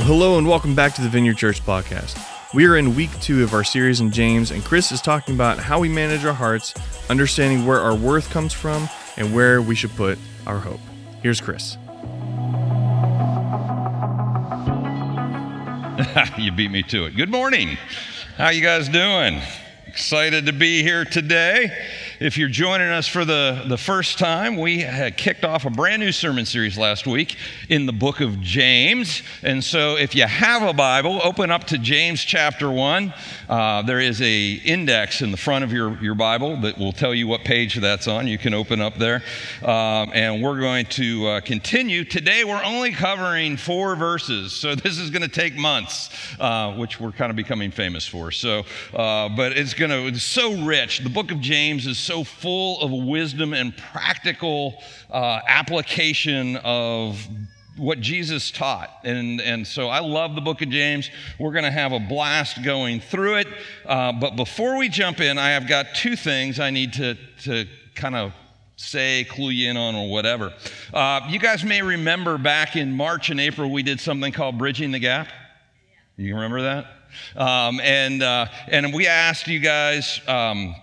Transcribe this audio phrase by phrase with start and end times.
[0.00, 2.18] Well, hello and welcome back to the Vineyard Church podcast.
[2.54, 5.58] We are in week two of our series in James, and Chris is talking about
[5.58, 6.72] how we manage our hearts,
[7.10, 8.88] understanding where our worth comes from,
[9.18, 10.80] and where we should put our hope.
[11.22, 11.76] Here's Chris.
[16.38, 17.14] you beat me to it.
[17.14, 17.76] Good morning.
[18.38, 19.38] How you guys doing?
[19.86, 21.76] Excited to be here today.
[22.20, 24.84] If you're joining us for the, the first time, we
[25.16, 27.36] kicked off a brand new sermon series last week
[27.70, 29.22] in the book of James.
[29.42, 33.14] And so if you have a Bible, open up to James chapter 1.
[33.50, 37.12] Uh, there is a index in the front of your, your Bible that will tell
[37.12, 38.28] you what page that's on.
[38.28, 39.24] You can open up there.
[39.64, 42.04] Um, and we're going to uh, continue.
[42.04, 44.52] Today we're only covering four verses.
[44.52, 48.30] So this is going to take months, uh, which we're kind of becoming famous for.
[48.30, 48.62] So,
[48.94, 51.00] uh, but it's going to, it's so rich.
[51.00, 57.26] The book of James is so full of wisdom and practical uh, application of
[57.80, 58.90] what Jesus taught.
[59.04, 61.10] And, and so I love the book of James.
[61.38, 63.48] We're going to have a blast going through it.
[63.86, 67.66] Uh, but before we jump in, I have got two things I need to, to
[67.94, 68.34] kind of
[68.76, 70.52] say, clue you in on, or whatever.
[70.92, 74.92] Uh, you guys may remember back in March and April, we did something called Bridging
[74.92, 75.28] the Gap.
[76.16, 76.86] You remember that?
[77.34, 80.74] Um, and, uh, and we asked you guys, um,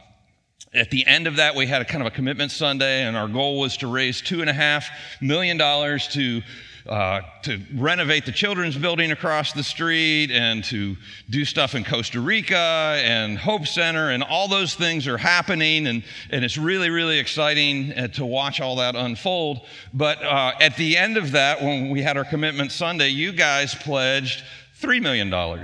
[0.73, 3.27] at the end of that, we had a kind of a commitment Sunday, and our
[3.27, 4.89] goal was to raise two and a half
[5.21, 6.41] million dollars to
[6.87, 10.95] uh, to renovate the children's building across the street and to
[11.29, 16.03] do stuff in Costa Rica and Hope Center, and all those things are happening, and,
[16.29, 19.65] and it's really, really exciting uh, to watch all that unfold.
[19.93, 23.75] But uh, at the end of that, when we had our commitment Sunday, you guys
[23.75, 24.43] pledged
[24.81, 25.33] $3 million.
[25.33, 25.63] Uh,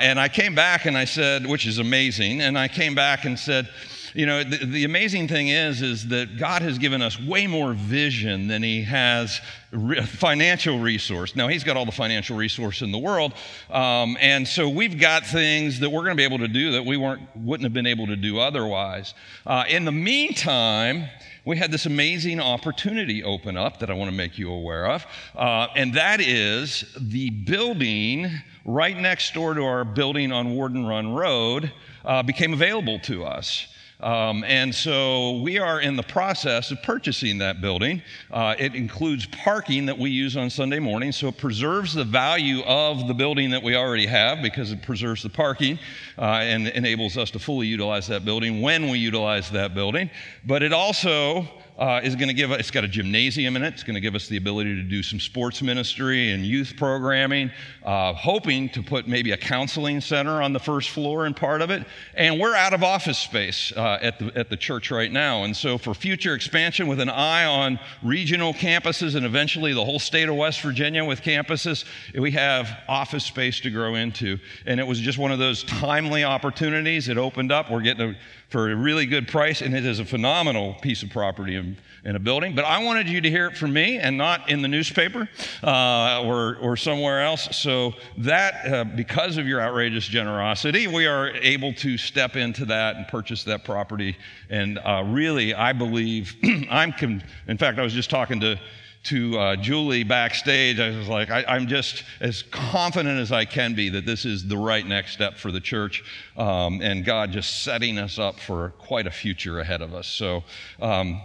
[0.00, 3.38] and I came back and I said, which is amazing, and I came back and
[3.38, 3.68] said,
[4.14, 7.72] you know, the, the, amazing thing is, is that God has given us way more
[7.72, 9.40] vision than He has
[9.72, 11.36] re- financial resource.
[11.36, 13.34] Now, He's got all the financial resource in the world,
[13.70, 16.84] um, and so we've got things that we're going to be able to do that
[16.84, 19.14] we weren't wouldn't have been able to do otherwise.
[19.46, 21.08] Uh, in the meantime,
[21.44, 25.06] we had this amazing opportunity open up that I want to make you aware of,
[25.36, 28.30] uh, and that is the building
[28.64, 31.72] right next door to our building on Warden Run Road
[32.04, 33.66] uh, became available to us.
[34.02, 38.02] Um, and so we are in the process of purchasing that building.
[38.30, 42.62] Uh, it includes parking that we use on Sunday morning, so it preserves the value
[42.62, 45.78] of the building that we already have because it preserves the parking
[46.18, 50.08] uh, and enables us to fully utilize that building when we utilize that building.
[50.46, 51.46] But it also
[51.80, 53.72] uh, is going to give it's got a gymnasium in it.
[53.72, 57.50] It's going to give us the ability to do some sports ministry and youth programming,
[57.82, 61.70] uh, hoping to put maybe a counseling center on the first floor and part of
[61.70, 61.86] it.
[62.14, 65.44] And we're out of office space uh, at, the, at the church right now.
[65.44, 69.98] And so, for future expansion with an eye on regional campuses and eventually the whole
[69.98, 74.38] state of West Virginia with campuses, we have office space to grow into.
[74.66, 77.08] And it was just one of those timely opportunities.
[77.08, 77.70] It opened up.
[77.70, 78.16] We're getting a
[78.50, 82.16] for a really good price, and it is a phenomenal piece of property in, in
[82.16, 82.54] a building.
[82.54, 85.28] But I wanted you to hear it from me and not in the newspaper
[85.62, 87.56] uh, or, or somewhere else.
[87.56, 92.96] So, that, uh, because of your outrageous generosity, we are able to step into that
[92.96, 94.16] and purchase that property.
[94.50, 96.34] And uh, really, I believe,
[96.70, 98.58] I'm, con- in fact, I was just talking to
[99.04, 103.74] to uh, Julie backstage, I was like, I, am just as confident as I can
[103.74, 106.04] be that this is the right next step for the church
[106.36, 110.06] um, and God just setting us up for quite a future ahead of us.
[110.06, 110.44] So
[110.82, 111.22] um,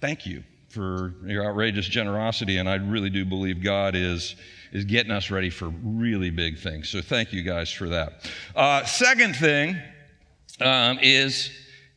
[0.00, 2.56] thank you for your outrageous generosity.
[2.56, 4.34] And I really do believe God is,
[4.72, 6.88] is getting us ready for really big things.
[6.88, 8.30] So thank you guys for that.
[8.56, 9.76] Uh, second thing
[10.60, 11.50] um, is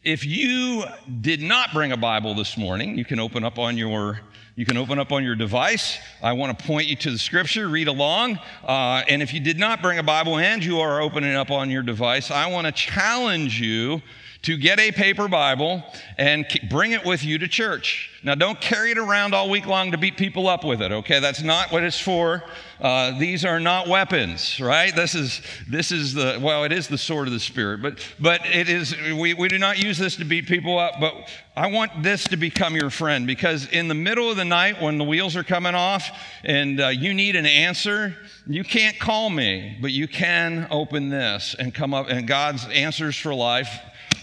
[0.03, 0.83] if you
[1.21, 4.19] did not bring a Bible this morning, you can open up on your
[4.55, 5.97] you can open up on your device.
[6.23, 8.39] I want to point you to the scripture, read along.
[8.63, 11.69] Uh, and if you did not bring a Bible and you are opening up on
[11.69, 14.01] your device, I want to challenge you
[14.45, 15.83] to get a paper Bible
[16.19, 18.11] and bring it with you to church.
[18.21, 21.19] Now, don't carry it around all week long to beat people up with it, okay?
[21.19, 22.43] That's not what it's for.
[22.79, 24.95] Uh, these are not weapons, right?
[24.95, 28.45] This is, this is the, well, it is the sword of the Spirit, but, but
[28.45, 32.03] it is, we, we do not use this to beat people up, but I want
[32.03, 35.35] this to become your friend because in the middle of the night when the wheels
[35.35, 36.07] are coming off
[36.43, 38.15] and uh, you need an answer,
[38.45, 43.15] you can't call me, but you can open this and come up, and God's answers
[43.15, 43.69] for life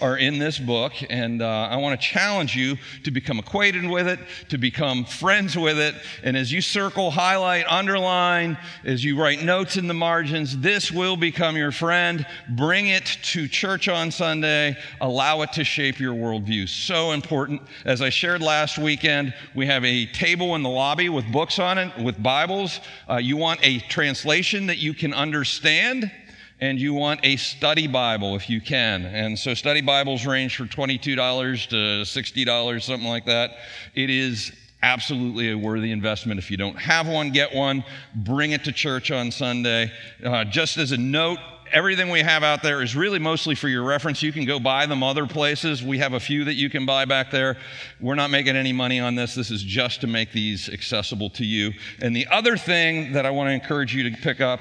[0.00, 4.09] are in this book, and uh, I want to challenge you to become acquainted with
[4.09, 4.19] it,
[4.49, 5.94] to become friends with it.
[6.23, 11.17] And as you circle, highlight, underline, as you write notes in the margins, this will
[11.17, 12.27] become your friend.
[12.50, 16.69] Bring it to church on Sunday, allow it to shape your worldview.
[16.69, 17.62] So important.
[17.85, 21.79] As I shared last weekend, we have a table in the lobby with books on
[21.79, 22.81] it, with Bibles.
[23.09, 26.11] Uh, you want a translation that you can understand
[26.62, 29.05] and you want a study Bible if you can.
[29.05, 31.00] And so study Bibles range from $22
[31.70, 33.56] to $60, something like that.
[33.97, 36.38] It is absolutely a worthy investment.
[36.38, 37.82] If you don't have one, get one.
[38.14, 39.91] Bring it to church on Sunday.
[40.25, 41.41] Uh, just as a note,
[41.73, 44.23] everything we have out there is really mostly for your reference.
[44.23, 45.82] You can go buy them other places.
[45.82, 47.56] We have a few that you can buy back there.
[48.00, 49.35] We're not making any money on this.
[49.35, 51.73] This is just to make these accessible to you.
[52.00, 54.61] And the other thing that I want to encourage you to pick up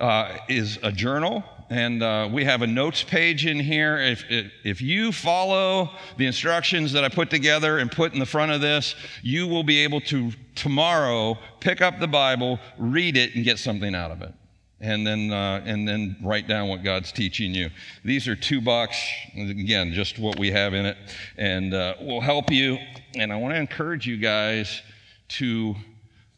[0.00, 1.44] uh, is a journal.
[1.70, 3.96] And uh, we have a notes page in here.
[3.96, 4.24] If,
[4.64, 8.60] if you follow the instructions that I put together and put in the front of
[8.60, 13.60] this, you will be able to tomorrow pick up the Bible, read it, and get
[13.60, 14.34] something out of it.
[14.80, 17.70] And then, uh, and then write down what God's teaching you.
[18.04, 18.96] These are two bucks.
[19.36, 20.96] Again, just what we have in it.
[21.36, 22.78] And uh, will help you.
[23.14, 24.82] And I want to encourage you guys
[25.28, 25.76] to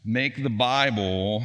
[0.05, 1.43] make the Bible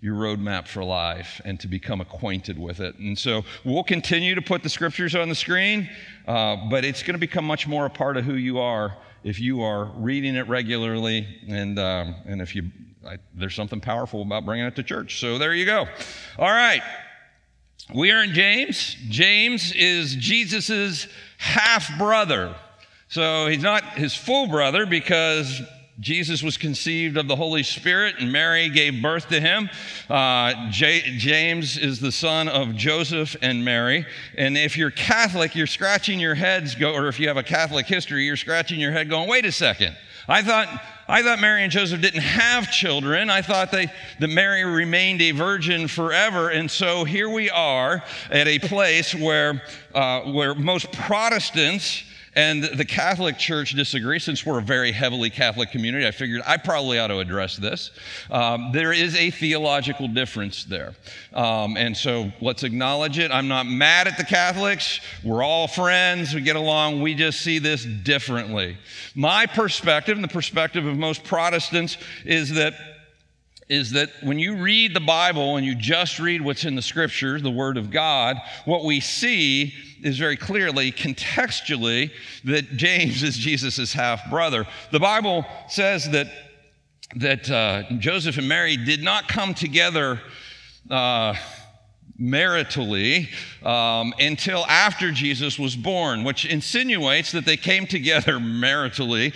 [0.00, 2.96] your roadmap for life and to become acquainted with it.
[2.98, 5.90] And so we'll continue to put the scriptures on the screen,
[6.26, 9.40] uh, but it's going to become much more a part of who you are if
[9.40, 12.70] you are reading it regularly and, um, and if you,
[13.06, 15.18] I, there's something powerful about bringing it to church.
[15.18, 15.86] So there you go.
[16.38, 16.82] All right.
[17.92, 18.96] We are in James.
[19.08, 21.08] James is Jesus's
[21.38, 22.54] half brother.
[23.08, 25.62] So he's not his full brother because
[26.00, 29.68] Jesus was conceived of the Holy Spirit, and Mary gave birth to him.
[30.08, 34.06] Uh, J- James is the son of Joseph and Mary.
[34.36, 37.86] And if you're Catholic, you're scratching your heads, go, or if you have a Catholic
[37.86, 39.96] history, you're scratching your head going, wait a second.
[40.28, 40.68] I thought,
[41.08, 43.28] I thought Mary and Joseph didn't have children.
[43.28, 43.90] I thought they,
[44.20, 46.50] that Mary remained a virgin forever.
[46.50, 49.62] And so here we are at a place where,
[49.94, 52.04] uh, where most Protestants,
[52.38, 54.22] and the Catholic Church disagrees.
[54.22, 57.90] Since we're a very heavily Catholic community, I figured I probably ought to address this.
[58.30, 60.94] Um, there is a theological difference there.
[61.34, 63.32] Um, and so let's acknowledge it.
[63.32, 65.00] I'm not mad at the Catholics.
[65.24, 66.32] We're all friends.
[66.32, 67.02] We get along.
[67.02, 68.78] We just see this differently.
[69.16, 72.74] My perspective, and the perspective of most Protestants, is that
[73.68, 77.42] is that when you read the Bible and you just read what's in the scriptures,
[77.42, 82.10] the Word of God, what we see is very clearly, contextually,
[82.44, 84.66] that James is Jesus' half brother.
[84.90, 86.28] The Bible says that,
[87.16, 90.20] that uh, Joseph and Mary did not come together.
[90.90, 91.34] Uh,
[92.20, 93.28] maritally
[93.64, 99.32] um, until after Jesus was born, which insinuates that they came together maritally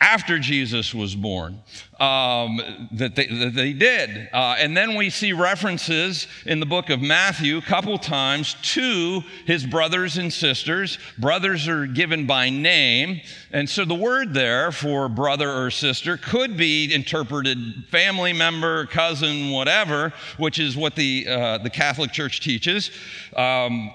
[0.00, 1.60] after Jesus was born
[1.98, 4.30] um, that, they, that they did.
[4.32, 9.22] Uh, and then we see references in the book of Matthew a couple times to
[9.44, 10.98] his brothers and sisters.
[11.18, 13.20] Brothers are given by name.
[13.52, 17.58] And so the word there for brother or sister could be interpreted
[17.90, 22.90] family member, cousin, whatever, which is what the, uh, the Catholic Church teaches.
[23.36, 23.92] Um,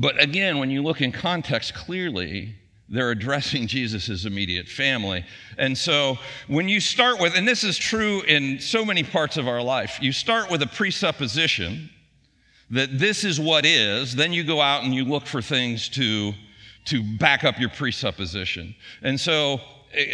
[0.00, 2.54] but again, when you look in context clearly,
[2.88, 5.24] they're addressing Jesus' immediate family.
[5.58, 9.46] And so when you start with, and this is true in so many parts of
[9.46, 11.90] our life, you start with a presupposition
[12.70, 16.32] that this is what is, then you go out and you look for things to,
[16.86, 18.74] to back up your presupposition.
[19.02, 19.60] And so,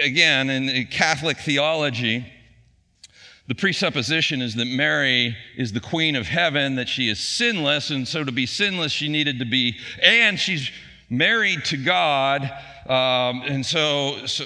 [0.03, 2.27] again, in Catholic theology,
[3.47, 8.07] the presupposition is that Mary is the queen of heaven, that she is sinless, and
[8.07, 10.71] so to be sinless, she needed to be, and she's
[11.11, 12.51] married to God.
[12.89, 14.45] Um, and so, so,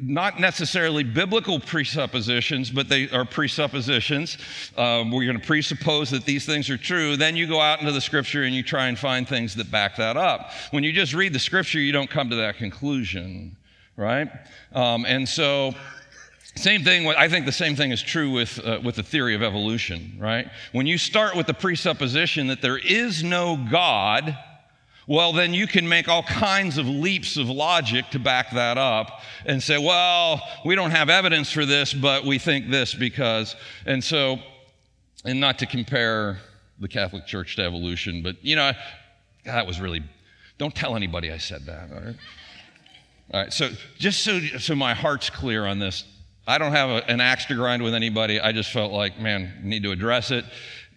[0.00, 4.38] not necessarily biblical presuppositions, but they are presuppositions.
[4.76, 7.16] Um, we're going to presuppose that these things are true.
[7.16, 9.96] Then you go out into the scripture and you try and find things that back
[9.96, 10.52] that up.
[10.70, 13.56] When you just read the scripture, you don't come to that conclusion,
[13.96, 14.30] right?
[14.72, 15.74] Um, and so,
[16.54, 19.42] same thing, I think the same thing is true with, uh, with the theory of
[19.42, 20.48] evolution, right?
[20.72, 24.36] When you start with the presupposition that there is no God,
[25.08, 29.22] well, then you can make all kinds of leaps of logic to back that up
[29.46, 33.56] and say, well, we don't have evidence for this, but we think this because.
[33.86, 34.38] And so,
[35.24, 36.40] and not to compare
[36.78, 38.72] the Catholic Church to evolution, but you know,
[39.46, 40.02] that was really,
[40.58, 42.16] don't tell anybody I said that, all right?
[43.32, 46.04] All right, so just so, so my heart's clear on this,
[46.46, 48.40] I don't have a, an axe to grind with anybody.
[48.40, 50.44] I just felt like, man, need to address it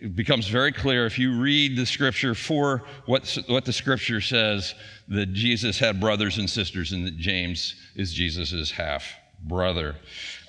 [0.01, 4.74] it becomes very clear if you read the scripture for what, what the scripture says
[5.08, 9.96] that Jesus had brothers and sisters and that James is Jesus' half brother.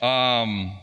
[0.01, 0.75] Um,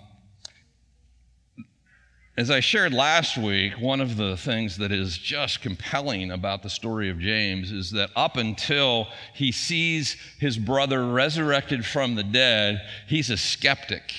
[2.38, 6.70] as I shared last week, one of the things that is just compelling about the
[6.70, 12.84] story of James is that up until he sees his brother resurrected from the dead,
[13.08, 14.14] he's a skeptic.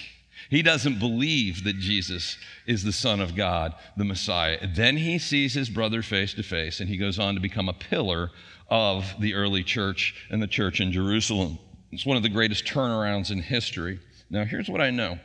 [0.51, 4.67] He doesn't believe that Jesus is the Son of God, the Messiah.
[4.75, 7.73] Then he sees his brother face to face, and he goes on to become a
[7.73, 8.33] pillar
[8.69, 11.61] of the early church and the church in Jerusalem.
[11.93, 14.01] It's one of the greatest turnarounds in history.
[14.29, 15.19] Now, here's what I know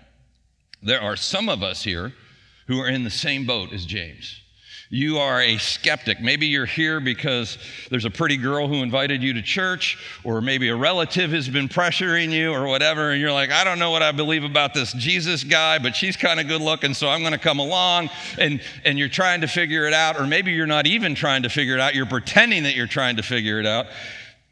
[0.84, 2.14] there are some of us here
[2.68, 4.42] who are in the same boat as James.
[4.96, 6.22] You are a skeptic.
[6.22, 7.58] Maybe you're here because
[7.90, 11.68] there's a pretty girl who invited you to church, or maybe a relative has been
[11.68, 14.94] pressuring you, or whatever, and you're like, I don't know what I believe about this
[14.94, 18.10] Jesus guy, but she's kind of good looking, so I'm going to come along.
[18.40, 21.50] And, and you're trying to figure it out, or maybe you're not even trying to
[21.50, 23.88] figure it out, you're pretending that you're trying to figure it out.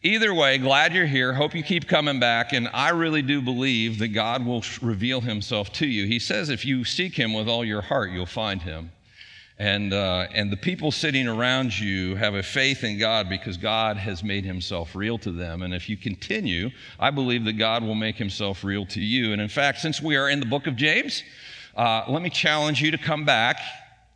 [0.02, 1.32] Either way, glad you're here.
[1.32, 2.52] Hope you keep coming back.
[2.52, 6.06] And I really do believe that God will reveal himself to you.
[6.06, 8.92] He says if you seek him with all your heart, you'll find him.
[9.60, 13.98] And, uh, and the people sitting around you have a faith in God because God
[13.98, 15.62] has made himself real to them.
[15.62, 19.32] And if you continue, I believe that God will make himself real to you.
[19.32, 21.24] And in fact, since we are in the book of James,
[21.76, 23.60] uh, let me challenge you to come back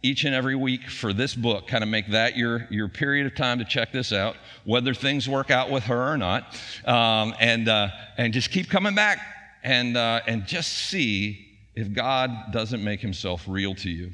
[0.01, 1.67] each and every week for this book.
[1.67, 5.29] Kind of make that your, your period of time to check this out, whether things
[5.29, 6.60] work out with her or not.
[6.86, 9.20] Um, and, uh, and just keep coming back
[9.63, 11.47] and, uh, and just see
[11.77, 14.12] if God doesn't make himself real to you.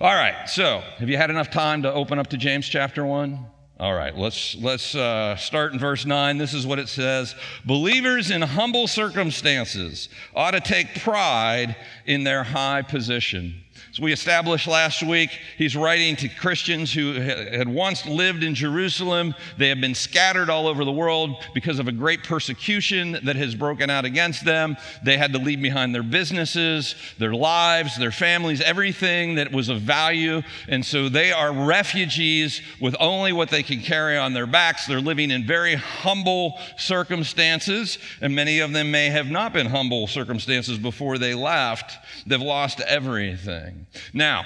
[0.00, 3.44] All right, so have you had enough time to open up to James chapter 1?
[3.80, 6.38] All right, let's, let's uh, start in verse 9.
[6.38, 11.74] This is what it says Believers in humble circumstances ought to take pride
[12.06, 17.68] in their high position as we established last week, he's writing to Christians who had
[17.68, 19.34] once lived in Jerusalem.
[19.58, 23.54] They have been scattered all over the world because of a great persecution that has
[23.54, 24.76] broken out against them.
[25.04, 29.82] They had to leave behind their businesses, their lives, their families, everything that was of
[29.82, 30.42] value.
[30.68, 34.86] And so they are refugees with only what they can carry on their backs.
[34.86, 40.06] They're living in very humble circumstances, and many of them may have not been humble
[40.06, 41.98] circumstances before they left.
[42.26, 43.71] They've lost everything.
[44.12, 44.44] Now,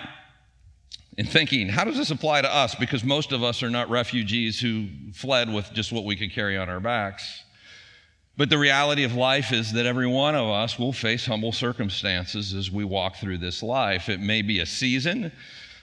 [1.17, 2.75] in thinking, how does this apply to us?
[2.75, 6.59] Because most of us are not refugees who fled with just what we could carry
[6.59, 7.43] on our backs.
[8.37, 12.53] But the reality of life is that every one of us will face humble circumstances
[12.53, 14.11] as we walk through this life.
[14.11, 15.33] It may be a season,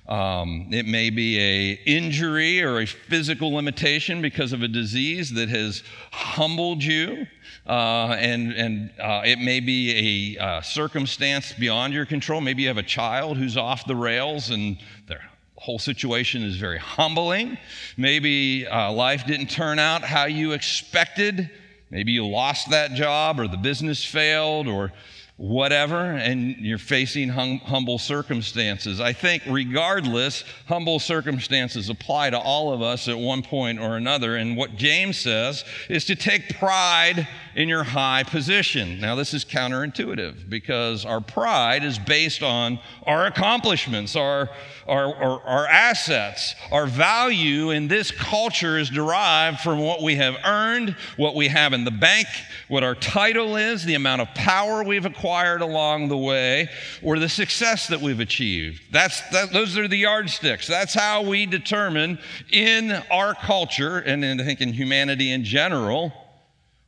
[0.08, 5.50] um, it may be a injury or a physical limitation because of a disease that
[5.50, 5.82] has
[6.12, 7.26] humbled you.
[7.66, 12.42] Uh, and and uh, it may be a uh, circumstance beyond your control.
[12.42, 14.78] Maybe you have a child who's off the rails and
[15.08, 15.22] their
[15.56, 17.58] whole situation is very humbling.
[17.96, 21.50] Maybe uh, life didn't turn out how you expected.
[21.90, 24.92] Maybe you lost that job or the business failed or
[25.38, 29.00] whatever, and you're facing hum- humble circumstances.
[29.00, 34.36] I think, regardless, humble circumstances apply to all of us at one point or another.
[34.36, 39.00] And what James says is to take pride in your high position.
[39.00, 44.50] Now, this is counterintuitive because our pride is based on our accomplishments, our,
[44.88, 46.56] our, our, our assets.
[46.72, 51.74] Our value in this culture is derived from what we have earned, what we have
[51.74, 52.28] in the bank,
[52.68, 56.70] what our title is, the amount of power we've acquired along the way,
[57.02, 58.82] or the success that we've achieved.
[58.92, 60.68] That's, that, those are the yardsticks.
[60.68, 62.18] That's how we determine
[62.52, 66.14] in our culture, and I think in humanity in general,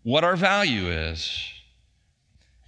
[0.06, 1.36] what our value is.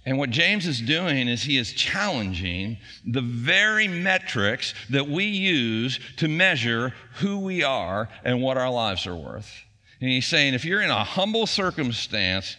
[0.04, 6.00] And what James is doing is he is challenging the very metrics that we use
[6.16, 9.52] to measure who we are and what our lives are worth.
[10.00, 12.56] And he's saying if you're in a humble circumstance,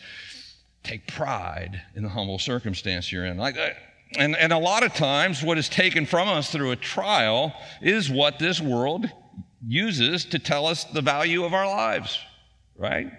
[0.84, 3.38] take pride in the humble circumstance you're in.
[3.38, 3.72] Like, uh,
[4.16, 8.10] and, and a lot of times, what is taken from us through a trial is
[8.10, 9.12] what this world
[9.68, 12.18] uses to tell us the value of our lives,
[12.78, 13.12] right?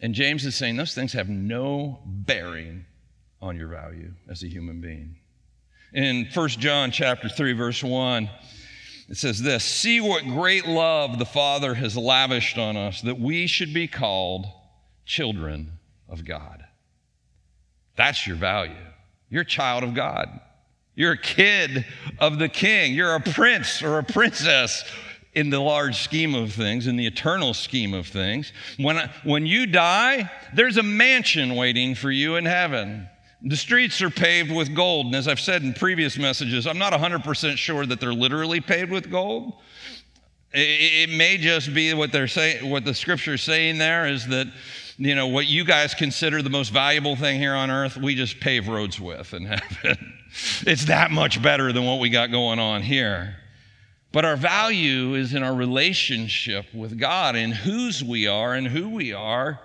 [0.00, 2.86] And James is saying those things have no bearing
[3.40, 5.16] on your value as a human being.
[5.92, 8.30] In 1 John chapter 3 verse 1
[9.08, 13.46] it says this, "See what great love the Father has lavished on us that we
[13.46, 14.46] should be called
[15.06, 15.78] children
[16.08, 16.64] of God."
[17.96, 18.76] That's your value.
[19.30, 20.40] You're a child of God.
[20.94, 21.86] You're a kid
[22.18, 22.92] of the king.
[22.92, 24.84] You're a prince or a princess
[25.34, 28.52] in the large scheme of things, in the eternal scheme of things.
[28.78, 33.08] When, when you die, there's a mansion waiting for you in heaven.
[33.42, 35.06] The streets are paved with gold.
[35.06, 38.90] And as I've said in previous messages, I'm not 100% sure that they're literally paved
[38.90, 39.52] with gold.
[40.52, 44.26] It, it may just be what they're saying, what the scripture is saying there is
[44.28, 44.48] that,
[44.96, 48.40] you know, what you guys consider the most valuable thing here on earth, we just
[48.40, 50.14] pave roads with in heaven.
[50.66, 53.36] it's that much better than what we got going on here.
[54.10, 58.88] But our value is in our relationship with God and whose we are and who
[58.88, 59.60] we are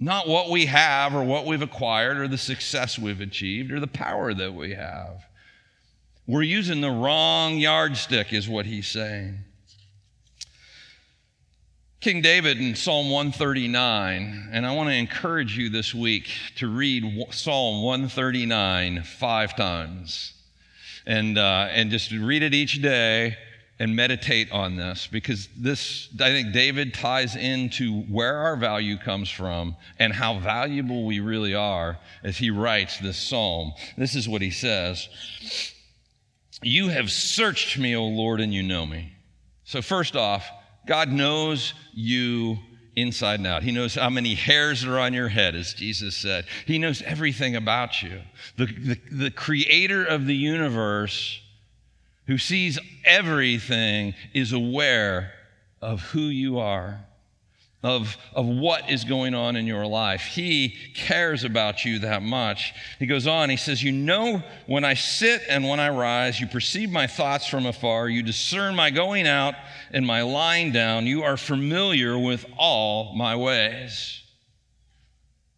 [0.00, 3.86] not what we have or what we've acquired or the success we've achieved or the
[3.86, 5.24] power that we have.
[6.26, 9.38] We're using the wrong yardstick, is what he's saying.
[12.00, 17.02] King David in Psalm 139, and I want to encourage you this week to read
[17.32, 20.34] Psalm 139 five times.
[21.06, 23.36] And, uh, and just read it each day
[23.78, 29.30] and meditate on this because this, I think David ties into where our value comes
[29.30, 33.72] from and how valuable we really are as he writes this psalm.
[33.96, 35.08] This is what he says
[36.62, 39.12] You have searched me, O Lord, and you know me.
[39.64, 40.48] So, first off,
[40.86, 42.58] God knows you
[42.96, 43.62] inside and out.
[43.62, 46.46] He knows how many hairs are on your head, as Jesus said.
[46.66, 48.20] He knows everything about you.
[48.56, 51.40] The, the, the creator of the universe
[52.28, 55.32] who sees everything, is aware
[55.80, 57.00] of who you are,
[57.82, 60.20] of, of what is going on in your life.
[60.20, 62.74] He cares about you that much.
[62.98, 66.46] He goes on, he says, You know when I sit and when I rise, you
[66.46, 69.54] perceive my thoughts from afar, you discern my going out
[69.90, 74.22] and my lying down, you are familiar with all my ways.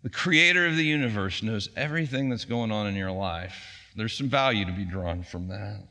[0.04, 3.56] The creator of the universe knows everything that's going on in your life.
[3.96, 5.89] There's some value to be drawn from that.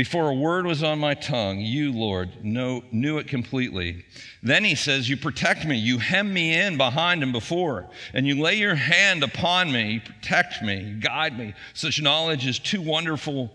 [0.00, 4.06] Before a word was on my tongue, you, Lord, know, knew it completely.
[4.42, 5.76] Then he says, You protect me.
[5.76, 9.90] You hem me in behind and before, and you lay your hand upon me.
[9.90, 11.52] You protect me, you guide me.
[11.74, 13.50] Such knowledge is too wonderful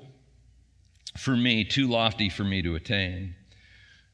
[1.18, 3.34] for me, too lofty for me to attain.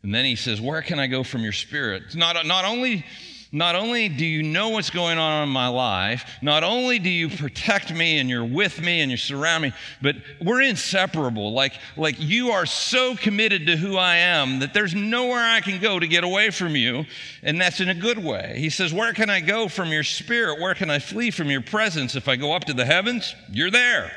[0.02, 2.16] And then he says, Where can I go from your spirit?
[2.16, 3.06] Not, not only
[3.54, 7.28] not only do you know what's going on in my life, not only do you
[7.28, 11.52] protect me and you're with me and you surround me, but we're inseparable.
[11.52, 15.82] Like, like you are so committed to who I am that there's nowhere I can
[15.82, 17.06] go to get away from you.
[17.44, 18.56] And that's in a good way.
[18.58, 20.62] He says, Where can I go from your spirit?
[20.62, 22.16] Where can I flee from your presence?
[22.16, 24.12] If I go up to the heavens, you're there.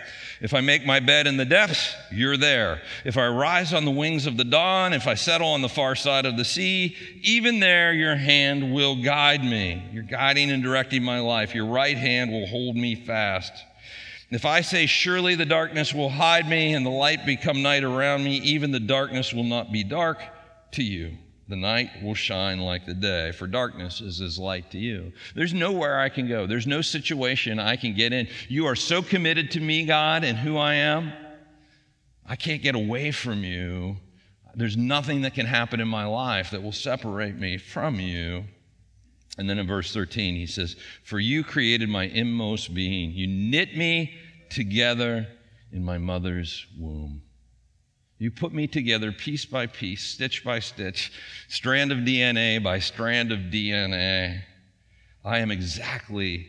[0.44, 2.82] If I make my bed in the depths, you're there.
[3.06, 5.94] If I rise on the wings of the dawn, if I settle on the far
[5.94, 9.82] side of the sea, even there your hand will guide me.
[9.90, 11.54] You're guiding and directing my life.
[11.54, 13.52] Your right hand will hold me fast.
[14.28, 18.22] If I say, Surely the darkness will hide me and the light become night around
[18.22, 20.20] me, even the darkness will not be dark
[20.72, 21.16] to you.
[21.48, 25.12] The night will shine like the day, for darkness is as light to you.
[25.34, 26.46] There's nowhere I can go.
[26.46, 28.28] There's no situation I can get in.
[28.48, 31.12] You are so committed to me, God, and who I am.
[32.24, 33.96] I can't get away from you.
[34.54, 38.44] There's nothing that can happen in my life that will separate me from you.
[39.36, 43.10] And then in verse 13, he says, For you created my inmost being.
[43.10, 44.14] You knit me
[44.48, 45.26] together
[45.72, 47.22] in my mother's womb.
[48.18, 51.12] You put me together piece by piece, stitch by stitch,
[51.48, 54.42] strand of DNA by strand of DNA.
[55.24, 56.48] I am exactly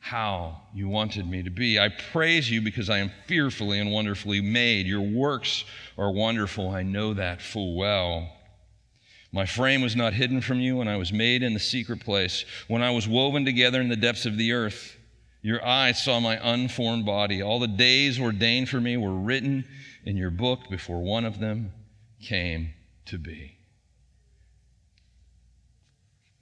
[0.00, 1.78] how you wanted me to be.
[1.78, 4.86] I praise you because I am fearfully and wonderfully made.
[4.86, 5.64] Your works
[5.96, 6.68] are wonderful.
[6.70, 8.28] I know that full well.
[9.30, 12.44] My frame was not hidden from you when I was made in the secret place,
[12.68, 14.98] when I was woven together in the depths of the earth.
[15.40, 17.40] Your eyes saw my unformed body.
[17.40, 19.64] All the days ordained for me were written
[20.04, 21.72] in your book before one of them
[22.20, 22.74] came
[23.06, 23.56] to be.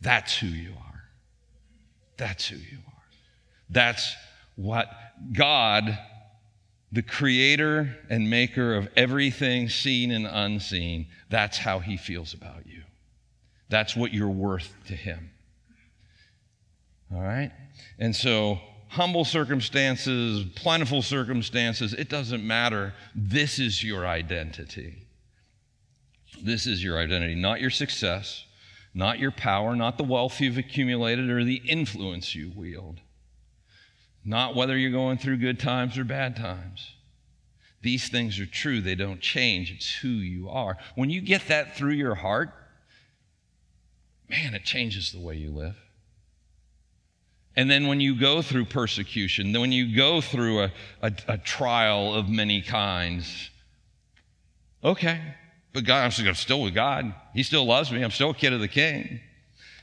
[0.01, 1.03] That's who you are.
[2.16, 3.03] That's who you are.
[3.68, 4.14] That's
[4.57, 4.90] what
[5.33, 5.99] God,
[6.92, 12.83] the creator and maker of everything seen and unseen, that's how he feels about you.
[13.68, 15.31] That's what you're worth to him.
[17.14, 17.53] All right?
[17.99, 22.92] And so humble circumstances, plentiful circumstances, it doesn't matter.
[23.14, 25.07] This is your identity.
[26.42, 28.44] This is your identity, not your success,
[28.92, 33.00] not your power, not the wealth you've accumulated or the influence you wield,
[34.24, 36.94] not whether you're going through good times or bad times.
[37.83, 39.70] These things are true, they don't change.
[39.70, 40.76] It's who you are.
[40.96, 42.53] When you get that through your heart,
[44.29, 45.76] man, it changes the way you live.
[47.57, 51.39] And then when you go through persecution, then when you go through a, a, a
[51.39, 53.51] trial of many kinds,
[54.85, 55.21] okay,
[55.73, 57.13] but God, I'm still with God.
[57.35, 58.03] He still loves me.
[58.03, 59.21] I'm still a kid of the king.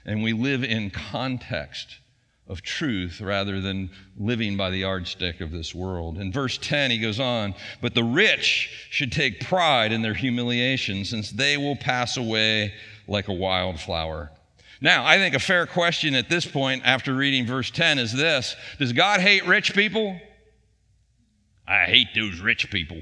[0.06, 2.00] And we live in context
[2.48, 6.18] of truth rather than living by the yardstick of this world.
[6.18, 11.04] In verse 10, he goes on, But the rich should take pride in their humiliation,
[11.04, 12.74] since they will pass away
[13.08, 14.32] like a wildflower.
[14.80, 18.56] Now, I think a fair question at this point after reading verse 10 is this
[18.80, 20.20] Does God hate rich people?
[21.68, 23.02] I hate those rich people.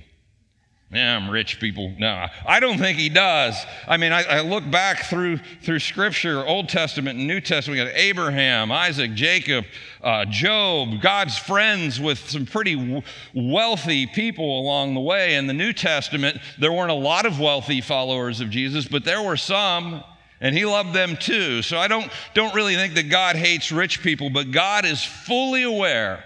[0.92, 1.94] Yeah, I'm rich people.
[1.98, 3.56] No, I don't think he does.
[3.88, 7.80] I mean, I, I, look back through through Scripture, Old Testament and New Testament.
[7.80, 9.66] We got Abraham, Isaac, Jacob,
[10.04, 13.02] uh, Job, God's friends with some pretty w-
[13.34, 15.36] wealthy people along the way.
[15.36, 19.24] In the New Testament, there weren't a lot of wealthy followers of Jesus, but there
[19.24, 20.04] were some,
[20.46, 21.64] and He loved them too.
[21.64, 25.64] So I don't don't really think that God hates rich people, but God is fully
[25.64, 26.24] aware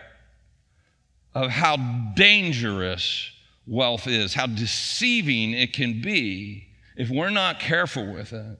[1.33, 1.77] of how
[2.15, 3.31] dangerous
[3.65, 8.59] wealth is, how deceiving it can be if we're not careful with it.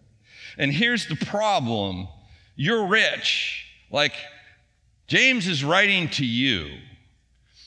[0.58, 2.08] And here's the problem
[2.56, 3.66] you're rich.
[3.92, 4.14] Like,
[5.08, 6.70] James is writing to you.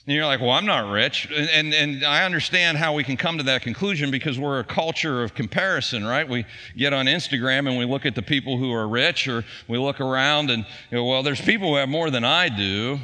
[0.04, 1.28] And you're like, well, I'm not rich.
[1.32, 4.64] And, and, and, I understand how we can come to that conclusion because we're a
[4.64, 6.28] culture of comparison, right?
[6.28, 6.44] We
[6.76, 10.00] get on Instagram and we look at the people who are rich, or we look
[10.00, 12.98] around and, you know, well, there's people who have more than I do.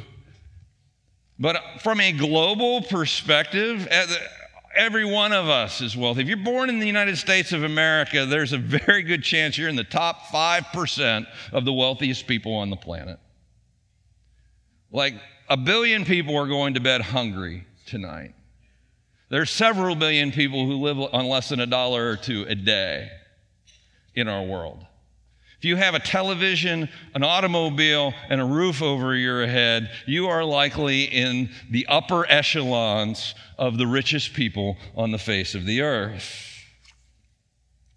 [1.39, 4.05] But from a global perspective, eh,
[4.75, 6.21] every one of us is wealthy.
[6.21, 9.69] If you're born in the United States of America, there's a very good chance you're
[9.69, 13.19] in the top 5% of the wealthiest people on the planet.
[14.91, 15.13] Like
[15.49, 18.35] a billion people are going to bed hungry tonight.
[19.29, 23.09] There's several billion people who live on less than a dollar or two a day
[24.15, 24.85] in our world.
[25.57, 30.45] If you have a television, an automobile, and a roof over your head, you are
[30.45, 36.45] likely in the upper echelons of the richest people on the face of the earth.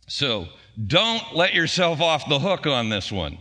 [0.09, 0.49] So
[0.87, 3.39] don't let yourself off the hook on this one.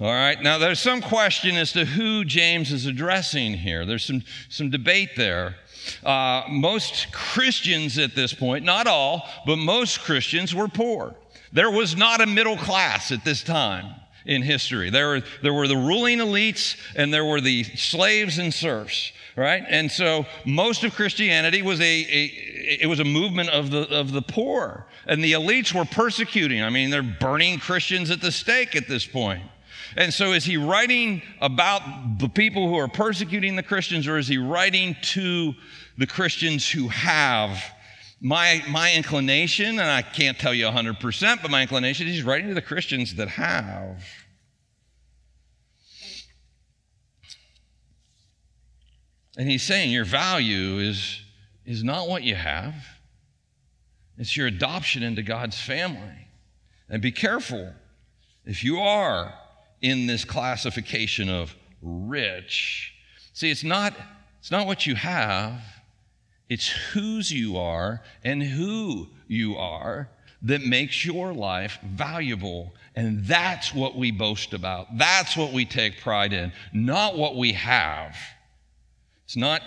[0.00, 3.86] All right, now there's some question as to who James is addressing here.
[3.86, 5.54] There's some, some debate there.
[6.02, 11.14] Uh, most Christians at this point, not all, but most Christians were poor.
[11.52, 13.94] There was not a middle class at this time
[14.26, 14.90] in history.
[14.90, 19.62] There were, there were the ruling elites and there were the slaves and serfs, right?
[19.68, 22.24] And so most of Christianity was a, a,
[22.82, 24.86] it was a movement of the, of the poor.
[25.06, 26.64] And the elites were persecuting.
[26.64, 29.44] I mean, they're burning Christians at the stake at this point.
[29.96, 34.26] And so is he writing about the people who are persecuting the Christians or is
[34.26, 35.54] he writing to
[35.96, 37.62] the Christians who have
[38.20, 42.48] my, my inclination, and I can't tell you 100%, but my inclination is he's writing
[42.48, 44.02] to the Christians that have.
[49.36, 51.20] And he's saying your value is,
[51.66, 52.74] is not what you have,
[54.16, 56.28] it's your adoption into God's family.
[56.88, 57.74] And be careful
[58.44, 59.34] if you are
[59.80, 62.94] in this classification of rich.
[63.32, 63.94] See, it's not,
[64.40, 65.60] it's not what you have,
[66.48, 70.08] it's whose you are and who you are
[70.42, 72.74] that makes your life valuable.
[72.94, 74.98] And that's what we boast about.
[74.98, 78.16] That's what we take pride in, not what we have.
[79.24, 79.62] It's not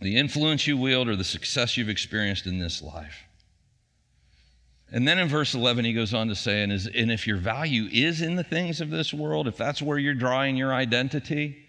[0.00, 3.25] the influence you wield or the success you've experienced in this life.
[4.92, 7.38] And then in verse 11, he goes on to say, and, is, and if your
[7.38, 11.66] value is in the things of this world, if that's where you're drawing your identity,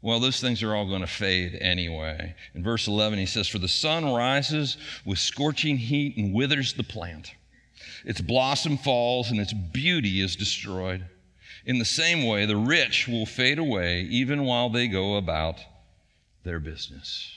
[0.00, 2.34] well, those things are all going to fade anyway.
[2.54, 6.82] In verse 11, he says, For the sun rises with scorching heat and withers the
[6.82, 7.32] plant.
[8.04, 11.04] Its blossom falls and its beauty is destroyed.
[11.64, 15.60] In the same way, the rich will fade away even while they go about
[16.42, 17.30] their business.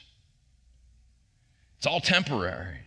[1.78, 2.80] It's all temporary.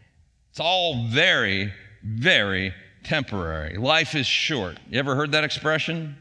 [0.50, 3.76] It's all very, very temporary.
[3.76, 4.78] Life is short.
[4.88, 6.16] You ever heard that expression?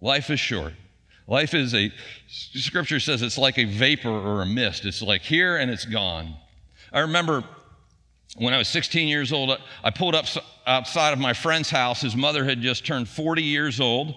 [0.00, 0.72] Life is short.
[1.26, 1.92] Life is a,
[2.28, 4.84] scripture says it's like a vapor or a mist.
[4.84, 6.34] It's like here and it's gone.
[6.92, 7.44] I remember
[8.36, 10.26] when I was 16 years old, I pulled up
[10.66, 12.00] outside of my friend's house.
[12.00, 14.14] His mother had just turned 40 years old.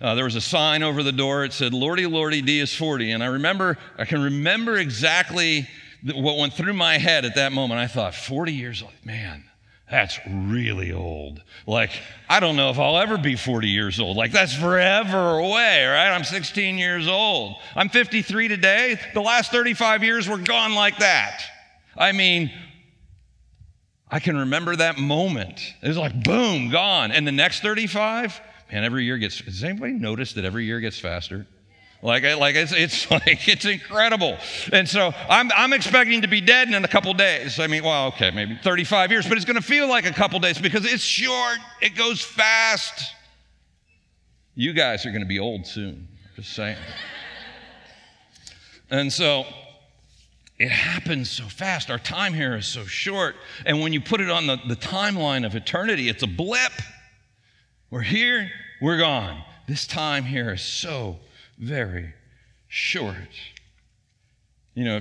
[0.00, 1.44] Uh, there was a sign over the door.
[1.44, 3.12] It said, Lordy, Lordy, D is 40.
[3.12, 5.68] And I remember, I can remember exactly
[6.04, 7.80] what went through my head at that moment.
[7.80, 9.44] I thought, 40 years old, man,
[9.90, 11.42] that's really old.
[11.66, 11.90] Like,
[12.28, 14.16] I don't know if I'll ever be 40 years old.
[14.16, 16.10] Like, that's forever away, right?
[16.10, 17.56] I'm 16 years old.
[17.76, 18.98] I'm 53 today.
[19.12, 21.42] The last 35 years were gone like that.
[21.96, 22.50] I mean,
[24.10, 25.60] I can remember that moment.
[25.82, 27.12] It was like, boom, gone.
[27.12, 28.40] And the next 35,
[28.72, 31.46] man, every year gets, does anybody notice that every year gets faster?
[32.04, 34.36] Like, like it's, it's like it's incredible.
[34.72, 37.58] And so I'm, I'm expecting to be dead in a couple days.
[37.58, 40.38] I mean, well, okay, maybe 35 years, but it's going to feel like a couple
[40.38, 41.56] days because it's short.
[41.80, 43.10] It goes fast.
[44.54, 46.06] You guys are going to be old soon.
[46.36, 46.76] Just saying.
[48.90, 49.46] and so
[50.58, 51.90] it happens so fast.
[51.90, 53.34] Our time here is so short.
[53.64, 56.72] And when you put it on the, the timeline of eternity, it's a blip.
[57.88, 58.50] We're here,
[58.82, 59.42] we're gone.
[59.66, 61.18] This time here is so
[61.58, 62.14] very
[62.68, 63.16] short.
[64.74, 65.00] You know,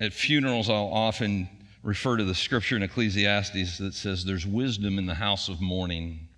[0.00, 1.48] at funerals, I'll often
[1.82, 6.28] refer to the scripture in Ecclesiastes that says there's wisdom in the house of mourning.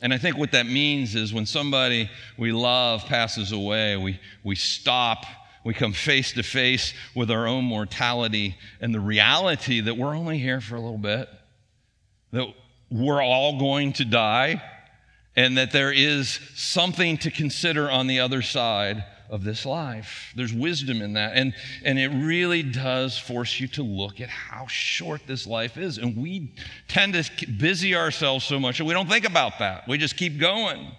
[0.00, 4.54] And I think what that means is when somebody we love passes away, we, we
[4.54, 5.24] stop,
[5.64, 10.38] we come face to face with our own mortality and the reality that we're only
[10.38, 11.28] here for a little bit,
[12.32, 12.46] that
[12.90, 14.62] we're all going to die,
[15.36, 20.32] and that there is something to consider on the other side of this life.
[20.36, 21.32] There's wisdom in that.
[21.34, 25.98] And, and it really does force you to look at how short this life is.
[25.98, 26.54] And we
[26.88, 29.88] tend to busy ourselves so much that we don't think about that.
[29.88, 30.92] We just keep going.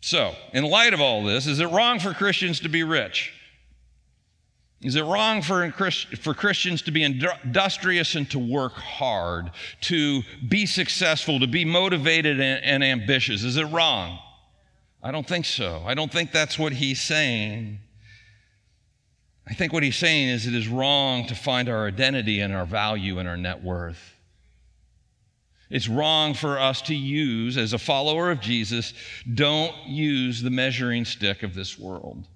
[0.00, 3.34] So, in light of all this, is it wrong for Christians to be rich?
[4.80, 9.50] Is it wrong for, for Christians to be industrious and to work hard,
[9.82, 13.42] to be successful, to be motivated and, and ambitious?
[13.42, 14.20] Is it wrong?
[15.02, 15.82] I don't think so.
[15.84, 17.80] I don't think that's what he's saying.
[19.48, 22.66] I think what he's saying is it is wrong to find our identity and our
[22.66, 24.14] value and our net worth.
[25.70, 28.94] It's wrong for us to use, as a follower of Jesus,
[29.34, 32.26] don't use the measuring stick of this world.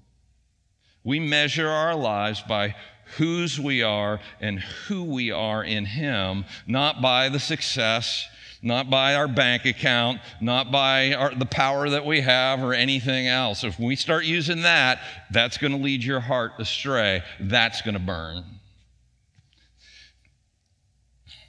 [1.05, 2.75] We measure our lives by
[3.17, 8.27] whose we are and who we are in Him, not by the success
[8.63, 13.27] not by our bank account, not by our, the power that we have or anything
[13.27, 13.65] else.
[13.65, 15.01] If we start using that,
[15.33, 17.25] that's going to lead your heart astray.
[17.41, 18.45] That's going to burn.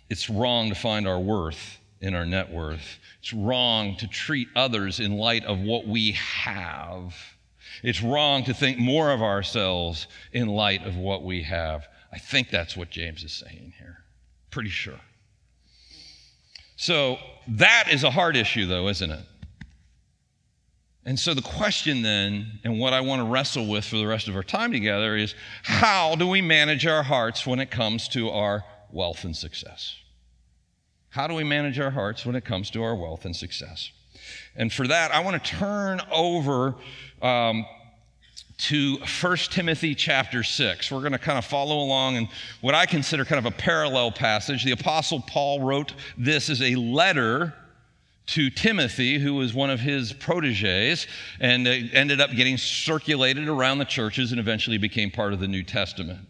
[0.09, 2.99] It's wrong to find our worth in our net worth.
[3.19, 7.15] It's wrong to treat others in light of what we have.
[7.83, 11.87] It's wrong to think more of ourselves in light of what we have.
[12.11, 13.97] I think that's what James is saying here.
[14.49, 14.99] Pretty sure.
[16.77, 17.17] So
[17.47, 19.25] that is a hard issue, though, isn't it?
[21.05, 24.29] And so the question then, and what I want to wrestle with for the rest
[24.29, 28.29] of our time together is how do we manage our hearts when it comes to
[28.29, 29.97] our wealth and success?
[31.09, 33.91] How do we manage our hearts when it comes to our wealth and success?
[34.55, 36.75] And for that, I want to turn over
[37.21, 37.65] um,
[38.57, 40.91] to 1 Timothy chapter 6.
[40.91, 42.29] We're going to kind of follow along in
[42.61, 44.63] what I consider kind of a parallel passage.
[44.63, 47.53] The Apostle Paul wrote this as a letter
[48.25, 51.07] to Timothy, who was one of his proteges,
[51.39, 55.63] and ended up getting circulated around the churches and eventually became part of the New
[55.63, 56.21] Testament.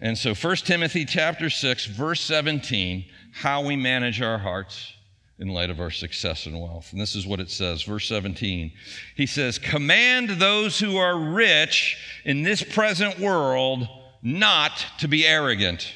[0.00, 4.92] And so 1 Timothy chapter 6, verse 17, how we manage our hearts
[5.38, 6.92] in light of our success and wealth.
[6.92, 8.72] And this is what it says, verse 17.
[9.16, 13.86] He says, Command those who are rich in this present world
[14.22, 15.92] not to be arrogant,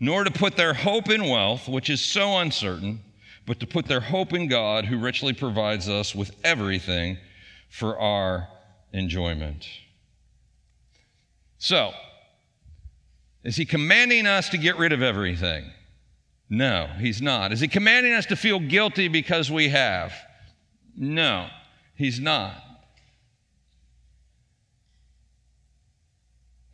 [0.00, 3.00] nor to put their hope in wealth, which is so uncertain,
[3.46, 7.18] but to put their hope in God, who richly provides us with everything
[7.68, 8.48] for our
[8.92, 9.66] enjoyment.
[11.58, 11.92] So,
[13.44, 15.70] is he commanding us to get rid of everything?
[16.48, 17.52] No, he's not.
[17.52, 20.12] Is he commanding us to feel guilty because we have?
[20.96, 21.48] No,
[21.96, 22.62] he's not.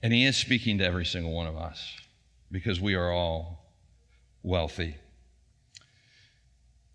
[0.03, 1.97] And he is speaking to every single one of us
[2.51, 3.65] because we are all
[4.43, 4.97] wealthy.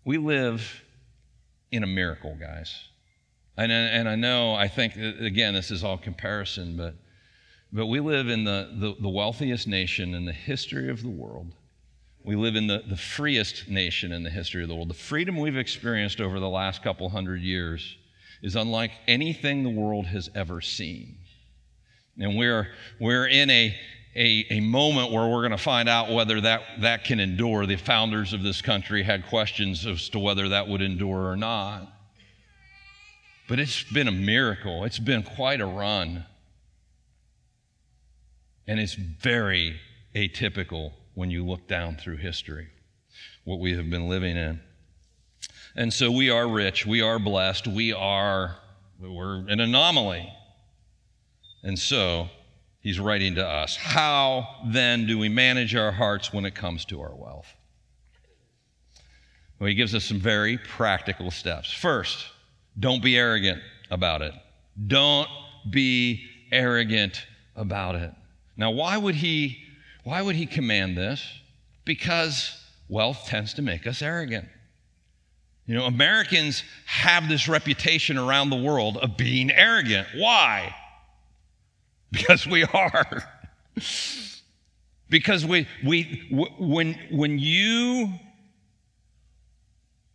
[0.04, 0.82] We live
[1.72, 2.88] in a miracle, guys.
[3.56, 6.94] And, and I know, I think, uh, again, this is all comparison, but,
[7.72, 11.52] but we live in the, the, the wealthiest nation in the history of the world.
[12.28, 14.90] We live in the, the freest nation in the history of the world.
[14.90, 17.96] The freedom we've experienced over the last couple hundred years
[18.42, 21.16] is unlike anything the world has ever seen.
[22.18, 22.68] And we're,
[23.00, 23.74] we're in a,
[24.14, 27.64] a, a moment where we're going to find out whether that, that can endure.
[27.64, 31.90] The founders of this country had questions as to whether that would endure or not.
[33.48, 34.84] But it's been a miracle.
[34.84, 36.26] It's been quite a run.
[38.66, 39.80] And it's very
[40.14, 42.68] atypical when you look down through history,
[43.42, 44.60] what we have been living in.
[45.74, 48.56] And so we are rich, we are blessed, we are
[49.00, 50.32] we're an anomaly.
[51.64, 52.28] And so
[52.82, 53.74] he's writing to us.
[53.74, 57.52] How then do we manage our hearts when it comes to our wealth?
[59.58, 61.72] Well, he gives us some very practical steps.
[61.72, 62.26] First,
[62.78, 64.34] don't be arrogant about it.
[64.86, 65.28] Don't
[65.68, 67.26] be arrogant
[67.56, 68.12] about it.
[68.56, 69.64] Now, why would he
[70.08, 71.22] why would he command this?
[71.84, 74.48] Because wealth tends to make us arrogant.
[75.66, 80.08] You know, Americans have this reputation around the world of being arrogant.
[80.14, 80.74] Why?
[82.10, 83.22] Because we are.
[85.10, 86.26] because we, we,
[86.58, 88.14] when, when you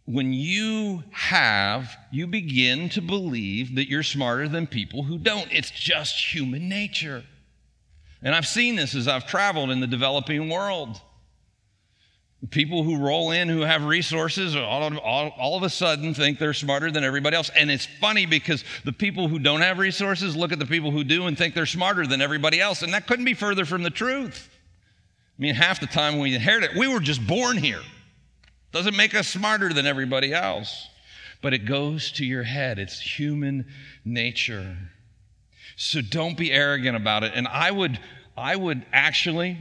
[0.05, 5.47] when you have, you begin to believe that you're smarter than people who don't.
[5.51, 7.25] It's just human nature.
[8.23, 10.99] And I've seen this as I've traveled in the developing world.
[12.49, 16.53] People who roll in who have resources all, all, all, of a sudden think they're
[16.53, 17.49] smarter than everybody else.
[17.55, 21.05] And it's funny because the people who don't have resources look at the people who
[21.05, 22.81] do and think they're smarter than everybody else.
[22.81, 24.49] And that couldn't be further from the truth.
[25.37, 27.81] I mean, half the time we inherit it, we were just born here.
[28.73, 30.89] Doesn't make us smarter than everybody else,
[31.41, 32.77] but it goes to your head.
[32.77, 33.67] It's human
[34.03, 34.75] nature.
[35.75, 37.33] So don't be arrogant about it.
[37.35, 37.99] And I would,
[38.37, 39.57] I would actually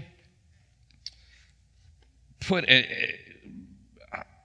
[2.41, 2.69] put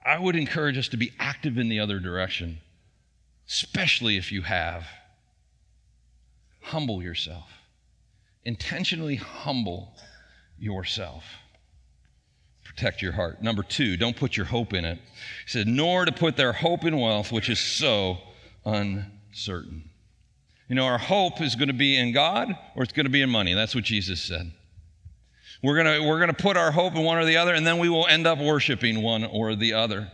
[0.04, 2.58] I would encourage us to be active in the other direction,
[3.46, 4.86] especially if you have.
[6.62, 7.50] Humble yourself.
[8.44, 9.94] Intentionally humble
[10.58, 11.24] yourself
[12.78, 13.42] protect your heart.
[13.42, 14.98] Number two, don't put your hope in it.
[15.44, 18.18] He said, nor to put their hope in wealth, which is so
[18.64, 19.87] uncertain.
[20.68, 23.22] You know, our hope is going to be in God or it's going to be
[23.22, 23.54] in money.
[23.54, 24.52] That's what Jesus said.
[25.62, 27.66] We're going to, we're going to put our hope in one or the other, and
[27.66, 30.12] then we will end up worshiping one or the other.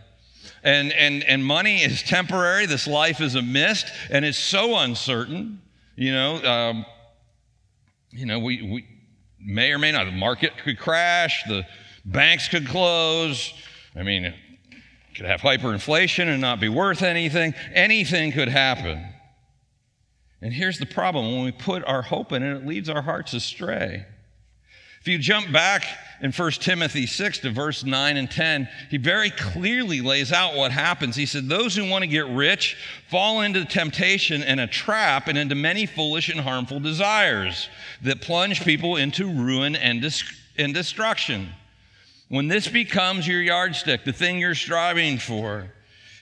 [0.63, 2.65] And, and, and money is temporary.
[2.65, 5.61] This life is a mist, and it's so uncertain.
[5.97, 6.87] You know, um,
[8.11, 8.87] you know, we, we
[9.39, 10.07] may or may not.
[10.07, 11.43] The market could crash.
[11.47, 11.67] The
[12.07, 13.53] Banks could close.
[13.97, 14.33] I mean,
[15.15, 17.55] could have hyperinflation and not be worth anything.
[17.73, 19.14] Anything could happen.
[20.45, 23.33] And here's the problem when we put our hope in it, it leads our hearts
[23.33, 24.05] astray.
[25.01, 25.87] If you jump back
[26.21, 30.71] in 1 Timothy 6 to verse 9 and 10, he very clearly lays out what
[30.71, 31.17] happens.
[31.17, 32.77] He said, Those who want to get rich
[33.09, 37.71] fall into temptation and a trap and into many foolish and harmful desires
[38.03, 40.25] that plunge people into ruin and, dis-
[40.59, 41.49] and destruction.
[42.29, 45.71] When this becomes your yardstick, the thing you're striving for,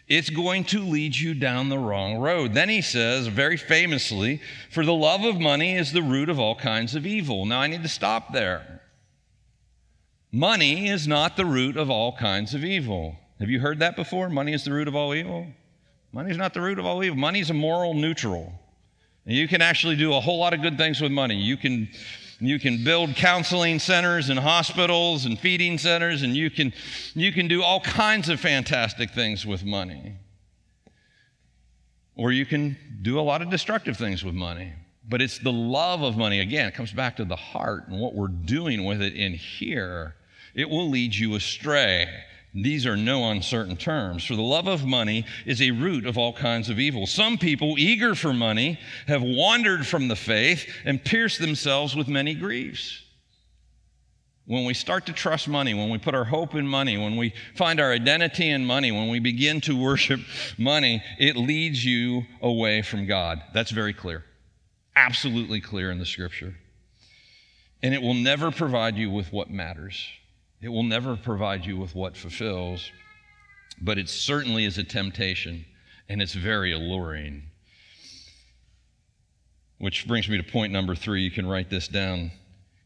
[0.09, 2.55] it's going to lead you down the wrong road.
[2.55, 6.55] Then he says, very famously, For the love of money is the root of all
[6.55, 7.47] kinds of evil.
[7.47, 8.83] Now I need to stop there.
[10.31, 13.17] Money is not the root of all kinds of evil.
[13.39, 14.29] Have you heard that before?
[14.29, 15.47] Money is the root of all evil?
[16.13, 17.19] Money is not the root of all evil.
[17.19, 18.53] Money is a moral neutral.
[19.25, 21.37] You can actually do a whole lot of good things with money.
[21.37, 21.89] You can
[22.49, 26.73] you can build counseling centers and hospitals and feeding centers, and you can,
[27.15, 30.17] you can do all kinds of fantastic things with money.
[32.17, 34.73] Or you can do a lot of destructive things with money.
[35.09, 36.41] But it's the love of money.
[36.41, 40.15] Again, it comes back to the heart and what we're doing with it in here.
[40.55, 42.09] It will lead you astray.
[42.55, 44.25] These are no uncertain terms.
[44.25, 47.07] For the love of money is a root of all kinds of evil.
[47.07, 52.35] Some people, eager for money, have wandered from the faith and pierced themselves with many
[52.35, 53.03] griefs.
[54.45, 57.33] When we start to trust money, when we put our hope in money, when we
[57.55, 60.21] find our identity in money, when we begin to worship
[60.59, 63.41] money, it leads you away from God.
[63.55, 64.25] That's very clear.
[64.95, 66.55] Absolutely clear in the scripture.
[67.83, 70.07] And it will never provide you with what matters.
[70.63, 72.91] It will never provide you with what fulfills,
[73.81, 75.65] but it certainly is a temptation
[76.09, 77.43] and it's very alluring.
[79.79, 81.23] Which brings me to point number three.
[81.23, 82.31] You can write this down.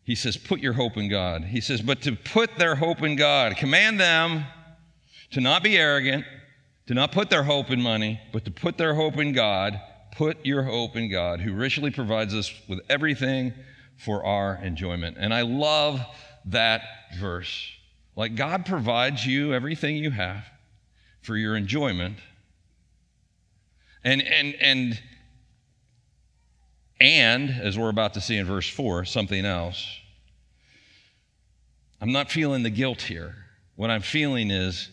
[0.04, 1.44] He says, Put your hope in God.
[1.44, 4.46] He says, But to put their hope in God, command them
[5.32, 6.24] to not be arrogant,
[6.86, 9.78] to not put their hope in money, but to put their hope in God.
[10.12, 13.52] Put your hope in God, who richly provides us with everything
[13.98, 15.18] for our enjoyment.
[15.20, 16.00] And I love
[16.46, 16.82] that
[17.18, 17.70] verse.
[18.14, 20.44] Like God provides you everything you have
[21.22, 22.18] for your enjoyment.
[24.04, 25.02] And and and
[27.00, 29.86] and as we're about to see in verse 4, something else.
[32.00, 33.34] I'm not feeling the guilt here.
[33.74, 34.88] What I'm feeling is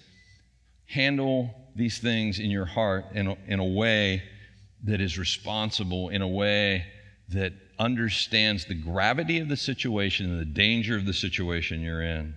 [0.85, 4.23] handle these things in your heart in a, in a way
[4.83, 6.85] that is responsible, in a way
[7.29, 7.53] that
[7.83, 12.33] understands the gravity of the situation and the danger of the situation you're in.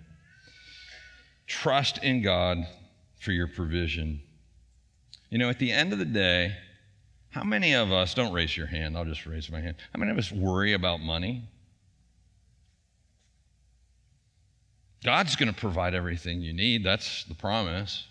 [1.47, 2.59] Trust in God
[3.21, 4.21] for your provision.
[5.31, 6.57] You know, at the end of the day,
[7.31, 9.77] how many of us, don't raise your hand, I'll just raise my hand.
[9.93, 11.49] How many of us worry about money?
[15.05, 16.83] God's going to provide everything you need.
[16.83, 18.05] That's the promise.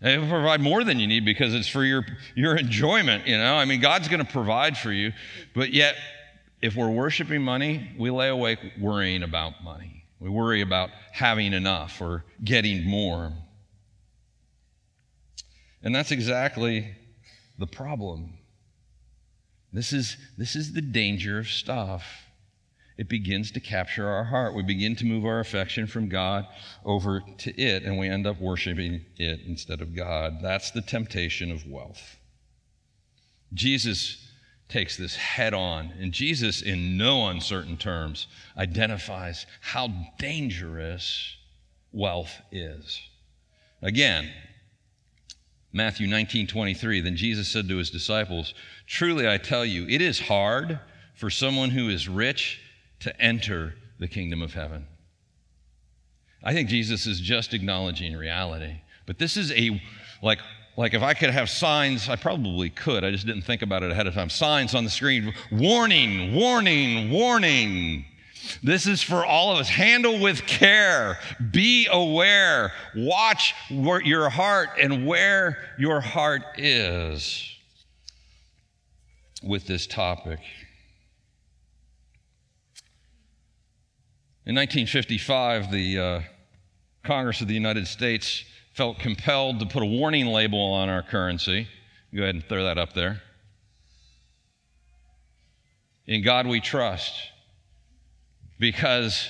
[0.00, 2.04] And he'll provide more than you need because it's for your,
[2.34, 3.54] your enjoyment, you know.
[3.54, 5.12] I mean, God's going to provide for you,
[5.54, 5.94] but yet
[6.64, 10.06] if we're worshiping money, we lay awake worrying about money.
[10.18, 13.34] We worry about having enough or getting more.
[15.82, 16.96] And that's exactly
[17.58, 18.38] the problem.
[19.74, 22.02] This is, this is the danger of stuff.
[22.96, 24.54] It begins to capture our heart.
[24.54, 26.46] We begin to move our affection from God
[26.82, 30.38] over to it, and we end up worshiping it instead of God.
[30.40, 32.16] That's the temptation of wealth.
[33.52, 34.23] Jesus
[34.74, 38.26] takes this head on, and Jesus, in no uncertain terms,
[38.58, 39.86] identifies how
[40.18, 41.36] dangerous
[41.92, 43.00] wealth is.
[43.82, 44.32] Again,
[45.72, 48.52] Matthew 19 23, then Jesus said to his disciples,
[48.88, 50.80] Truly I tell you, it is hard
[51.14, 52.60] for someone who is rich
[52.98, 54.88] to enter the kingdom of heaven.
[56.42, 58.80] I think Jesus is just acknowledging reality.
[59.06, 59.80] But this is a,
[60.20, 60.40] like,
[60.76, 63.04] like if I could have signs, I probably could.
[63.04, 64.28] I just didn't think about it ahead of time.
[64.28, 68.04] Signs on the screen warning, warning, warning.
[68.62, 69.68] This is for all of us.
[69.68, 71.18] Handle with care.
[71.52, 72.72] Be aware.
[72.94, 77.50] Watch your heart and where your heart is
[79.42, 80.40] with this topic.
[84.46, 86.20] In 1955, the uh,
[87.02, 88.44] Congress of the United States
[88.74, 91.68] felt compelled to put a warning label on our currency.
[92.14, 93.22] Go ahead and throw that up there.
[96.06, 97.14] In God we trust
[98.58, 99.28] because,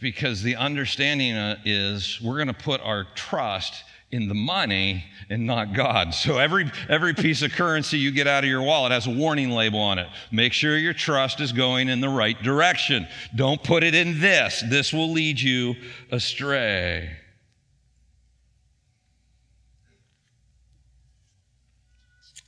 [0.00, 5.46] because the understanding uh, is we're going to put our trust in the money and
[5.46, 6.12] not God.
[6.14, 9.50] So every every piece of currency you get out of your wallet has a warning
[9.50, 10.08] label on it.
[10.32, 13.06] Make sure your trust is going in the right direction.
[13.36, 14.64] Don't put it in this.
[14.68, 15.76] This will lead you
[16.10, 17.19] astray.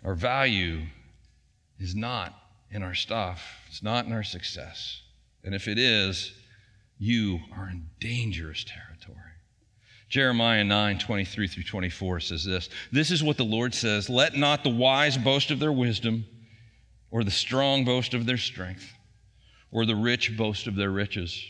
[0.04, 0.82] Our value
[1.78, 2.34] is not
[2.70, 3.42] in our stuff.
[3.68, 5.00] It's not in our success.
[5.44, 6.32] And if it is,
[6.98, 9.18] you are in dangerous territory.
[10.08, 14.62] Jeremiah 9, 23 through 24 says this This is what the Lord says Let not
[14.62, 16.26] the wise boast of their wisdom,
[17.10, 18.92] or the strong boast of their strength,
[19.70, 21.42] or the rich boast of their riches.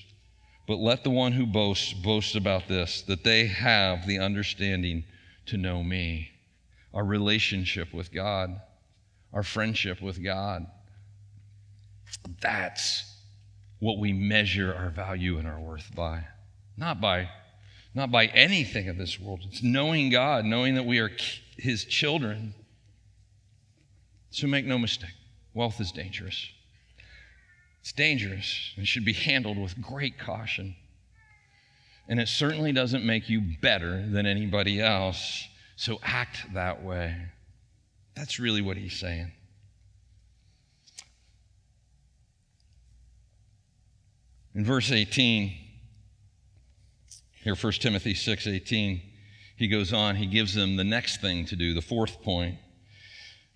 [0.68, 5.04] But let the one who boasts boast about this, that they have the understanding
[5.46, 6.30] to know me,
[6.94, 8.60] our relationship with God,
[9.32, 10.66] our friendship with God.
[12.40, 13.04] That's
[13.78, 16.24] what we measure our value and our worth by,
[16.76, 17.28] not by
[17.94, 19.40] not by anything of this world.
[19.44, 21.10] It's knowing God, knowing that we are
[21.58, 22.54] His children.
[24.30, 25.10] So make no mistake,
[25.52, 26.48] wealth is dangerous.
[27.80, 30.76] It's dangerous and should be handled with great caution.
[32.08, 35.46] And it certainly doesn't make you better than anybody else.
[35.76, 37.16] So act that way.
[38.14, 39.32] That's really what he's saying.
[44.54, 45.54] In verse 18,
[47.42, 49.00] here, 1 Timothy 6:18,
[49.56, 52.58] he goes on, he gives them the next thing to do, the fourth point.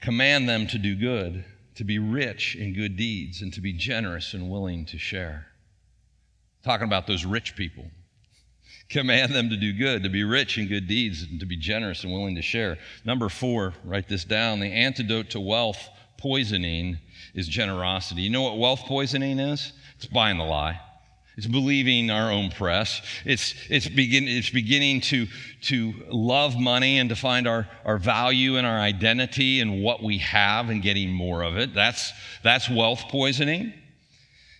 [0.01, 1.45] Command them to do good,
[1.75, 5.49] to be rich in good deeds, and to be generous and willing to share.
[6.63, 7.91] Talking about those rich people.
[8.89, 12.05] Command them to do good, to be rich in good deeds, and to be generous
[12.05, 12.79] and willing to share.
[13.05, 14.61] Number four, write this down.
[14.61, 16.99] The antidote to wealth poisoning
[17.35, 18.23] is generosity.
[18.23, 19.73] You know what wealth poisoning is?
[19.97, 20.81] It's buying the lie.
[21.37, 23.03] It's believing our own press.
[23.27, 25.27] It's, it's, begin, it's beginning to,
[25.63, 30.19] to love money and to find our, our value and our identity in what we
[30.19, 31.75] have and getting more of it.
[31.75, 32.13] That's,
[32.43, 33.75] that's wealth poisoning.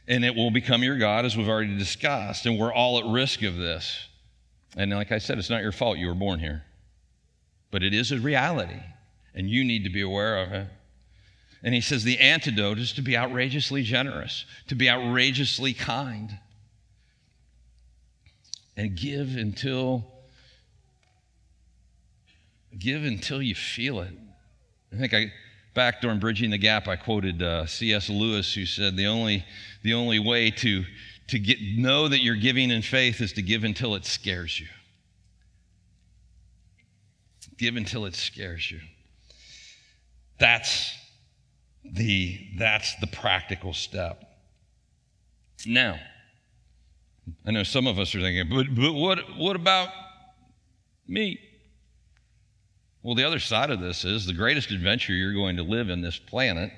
[0.07, 2.45] And it will become your God, as we've already discussed.
[2.45, 4.07] And we're all at risk of this.
[4.77, 6.65] And like I said, it's not your fault you were born here,
[7.71, 8.81] but it is a reality.
[9.35, 10.69] And you need to be aware of it.
[11.63, 16.39] And he says the antidote is to be outrageously generous, to be outrageously kind
[18.77, 20.05] and give until
[22.79, 24.13] give until you feel it.
[24.93, 25.33] I think I
[25.75, 28.11] back during bridging the gap, I quoted uh, C.S.
[28.11, 29.45] Lewis, who said the only
[29.83, 30.85] the only way to
[31.29, 34.69] to get know that you're giving in faith is to give until it scares you.
[37.59, 38.81] Give until it scares you.
[40.39, 40.93] That's
[41.85, 44.23] the that's the practical step.
[45.67, 45.99] Now.
[47.45, 49.89] I know some of us are thinking, but, but what, what about
[51.09, 51.41] me?
[53.03, 56.03] Well, the other side of this is the greatest adventure you're going to live in
[56.03, 56.73] this planet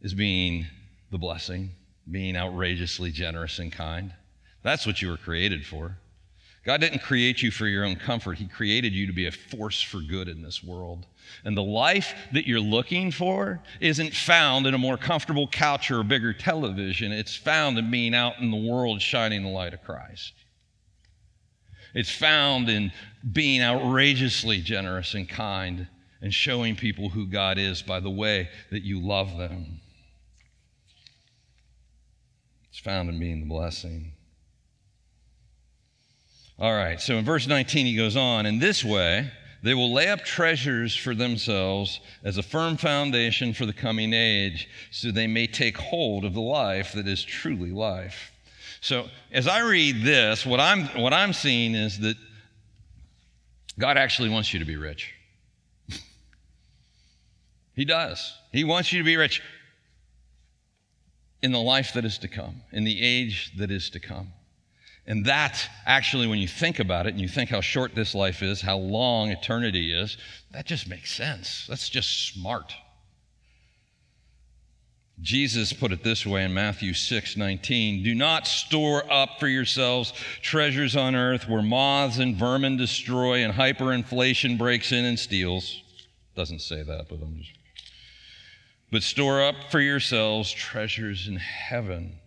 [0.00, 0.66] is being
[1.10, 1.70] the blessing,
[2.10, 4.12] being outrageously generous and kind.
[4.62, 5.96] That's what you were created for.
[6.64, 9.80] God didn't create you for your own comfort, He created you to be a force
[9.80, 11.06] for good in this world.
[11.44, 16.00] And the life that you're looking for isn't found in a more comfortable couch or
[16.00, 17.12] a bigger television.
[17.12, 20.34] It's found in being out in the world shining the light of Christ.
[21.94, 22.92] It's found in
[23.32, 25.86] being outrageously generous and kind
[26.20, 29.80] and showing people who God is by the way that you love them.
[32.84, 34.12] Found in being the blessing.
[36.58, 39.30] All right, so in verse 19, he goes on, in this way,
[39.62, 44.68] they will lay up treasures for themselves as a firm foundation for the coming age,
[44.90, 48.32] so they may take hold of the life that is truly life.
[48.80, 52.16] So as I read this, what I'm, what I'm seeing is that
[53.78, 55.12] God actually wants you to be rich.
[57.74, 58.34] he does.
[58.52, 59.42] He wants you to be rich
[61.42, 64.32] in the life that is to come, in the age that is to come.
[65.06, 68.42] And that actually, when you think about it and you think how short this life
[68.42, 70.16] is, how long eternity is,
[70.52, 71.66] that just makes sense.
[71.68, 72.74] That's just smart.
[75.22, 80.14] Jesus put it this way in Matthew 6 19 Do not store up for yourselves
[80.40, 85.82] treasures on earth where moths and vermin destroy and hyperinflation breaks in and steals.
[86.36, 87.59] Doesn't say that, but I'm just.
[88.90, 92.18] But store up for yourselves treasures in heaven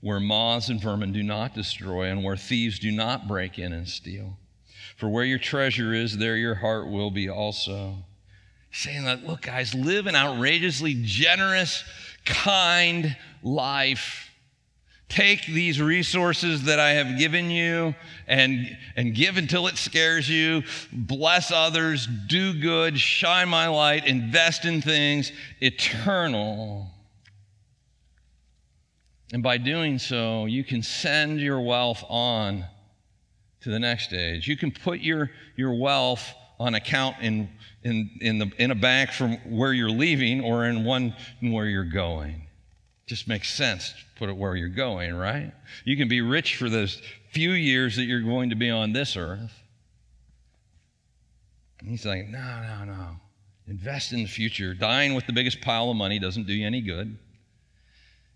[0.00, 3.88] where moths and vermin do not destroy and where thieves do not break in and
[3.88, 4.38] steal.
[4.96, 8.04] For where your treasure is, there your heart will be also.
[8.70, 11.84] Saying that, look, guys, live an outrageously generous,
[12.24, 14.27] kind life.
[15.08, 17.94] Take these resources that I have given you
[18.26, 20.62] and, and give until it scares you.
[20.92, 26.90] Bless others, do good, shine my light, invest in things eternal.
[29.32, 32.66] And by doing so, you can send your wealth on
[33.62, 34.46] to the next stage.
[34.46, 37.48] You can put your, your wealth on account in,
[37.82, 41.84] in, in, the, in a bank from where you're leaving or in one where you're
[41.84, 42.47] going.
[43.08, 45.50] Just makes sense to put it where you're going, right?
[45.84, 47.00] You can be rich for those
[47.32, 49.52] few years that you're going to be on this earth.
[51.80, 53.06] And he's like, no, no, no.
[53.66, 54.74] Invest in the future.
[54.74, 57.18] Dying with the biggest pile of money doesn't do you any good.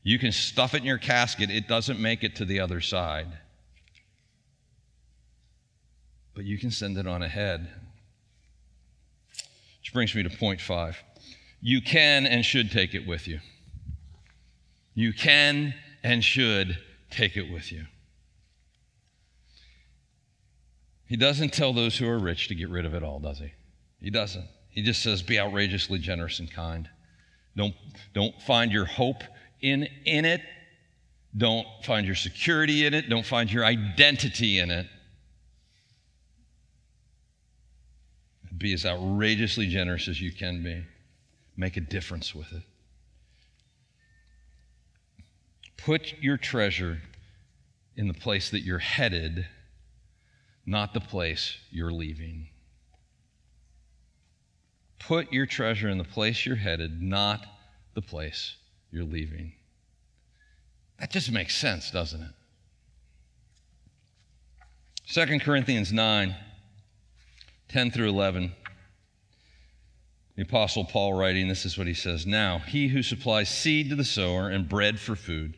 [0.03, 3.29] You can stuff it in your casket, it doesn't make it to the other side.
[6.35, 7.68] But you can send it on ahead.
[9.81, 10.97] Which brings me to point five.
[11.61, 13.41] You can and should take it with you.
[14.95, 16.78] You can and should
[17.11, 17.86] take it with you.
[21.07, 23.53] He doesn't tell those who are rich to get rid of it all, does he?
[24.01, 24.47] He doesn't.
[24.70, 26.88] He just says, be outrageously generous and kind.
[27.55, 27.74] Don't,
[28.14, 29.22] don't find your hope
[29.61, 30.40] in, in it.
[31.36, 33.09] Don't find your security in it.
[33.09, 34.86] Don't find your identity in it.
[38.57, 40.82] Be as outrageously generous as you can be.
[41.57, 42.62] Make a difference with it.
[45.85, 47.03] Put your treasure
[47.97, 49.47] in the place that you're headed,
[50.64, 52.51] not the place you're leaving.
[55.01, 57.45] Put your treasure in the place you're headed, not
[57.95, 58.55] the place
[58.93, 59.55] you're leaving.
[61.01, 62.30] That just makes sense, doesn't it?
[65.12, 66.37] 2 Corinthians 9,
[67.68, 68.53] 10 through 11.
[70.37, 73.97] The Apostle Paul writing, this is what he says Now, he who supplies seed to
[73.97, 75.57] the sower and bread for food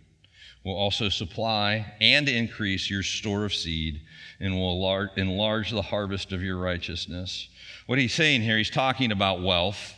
[0.65, 4.01] will also supply and increase your store of seed
[4.41, 7.49] and will enlarge the harvest of your righteousness.
[7.87, 9.95] What he's saying here, he's talking about wealth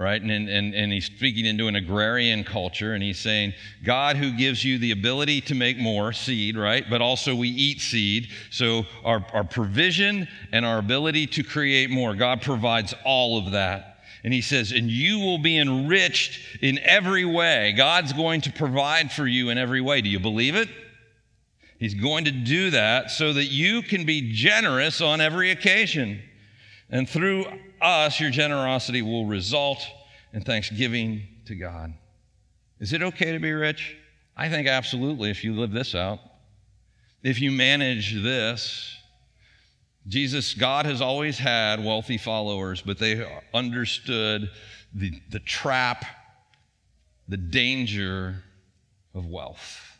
[0.00, 0.22] right?
[0.22, 3.52] And, and, and he's speaking into an agrarian culture, and he's saying,
[3.84, 6.86] God who gives you the ability to make more seed, right?
[6.88, 8.30] But also we eat seed.
[8.50, 13.89] So our, our provision and our ability to create more, God provides all of that.
[14.22, 17.72] And he says, and you will be enriched in every way.
[17.72, 20.02] God's going to provide for you in every way.
[20.02, 20.68] Do you believe it?
[21.78, 26.20] He's going to do that so that you can be generous on every occasion.
[26.90, 27.46] And through
[27.80, 29.78] us, your generosity will result
[30.34, 31.94] in thanksgiving to God.
[32.80, 33.96] Is it okay to be rich?
[34.36, 36.18] I think absolutely if you live this out.
[37.22, 38.94] If you manage this,
[40.08, 44.50] Jesus, God has always had wealthy followers, but they understood
[44.94, 46.04] the, the trap,
[47.28, 48.42] the danger
[49.14, 49.98] of wealth.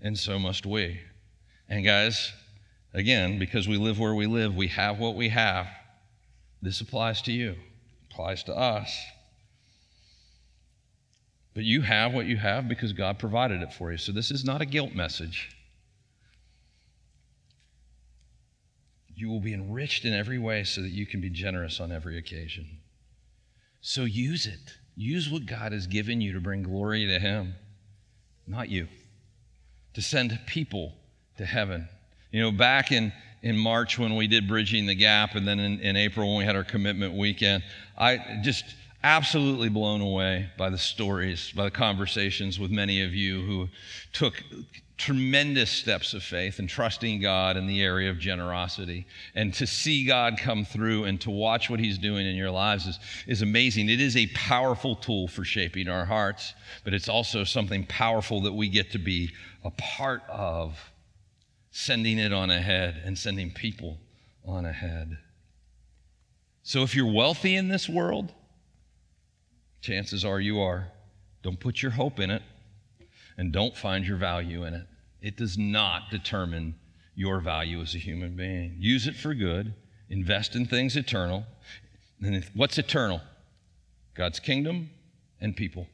[0.00, 1.00] And so must we.
[1.68, 2.32] And guys,
[2.92, 5.68] again, because we live where we live, we have what we have.
[6.60, 7.54] This applies to you,
[8.10, 8.94] applies to us.
[11.54, 13.98] But you have what you have because God provided it for you.
[13.98, 15.56] So this is not a guilt message.
[19.24, 22.18] You will be enriched in every way so that you can be generous on every
[22.18, 22.66] occasion.
[23.80, 24.74] So use it.
[24.96, 27.54] Use what God has given you to bring glory to Him,
[28.46, 28.86] not you,
[29.94, 30.92] to send people
[31.38, 31.88] to heaven.
[32.32, 35.80] You know, back in, in March when we did Bridging the Gap, and then in,
[35.80, 37.64] in April when we had our commitment weekend,
[37.96, 38.66] I just
[39.02, 43.70] absolutely blown away by the stories, by the conversations with many of you who
[44.12, 44.34] took
[44.96, 49.06] tremendous steps of faith and trusting God in the area of generosity.
[49.34, 52.86] And to see God come through and to watch what He's doing in your lives
[52.86, 53.88] is, is amazing.
[53.88, 58.52] It is a powerful tool for shaping our hearts, but it's also something powerful that
[58.52, 59.30] we get to be
[59.64, 60.78] a part of,
[61.70, 63.98] sending it on ahead and sending people
[64.46, 65.18] on ahead.
[66.62, 68.32] So if you're wealthy in this world,
[69.80, 70.88] chances are you are.
[71.42, 72.42] Don't put your hope in it
[73.36, 74.86] and don't find your value in it.
[75.20, 76.74] It does not determine
[77.14, 78.76] your value as a human being.
[78.78, 79.74] Use it for good,
[80.08, 81.44] invest in things eternal.
[82.20, 83.20] And what's eternal?
[84.14, 84.90] God's kingdom
[85.40, 85.86] and people.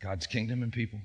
[0.00, 1.00] God's kingdom and people.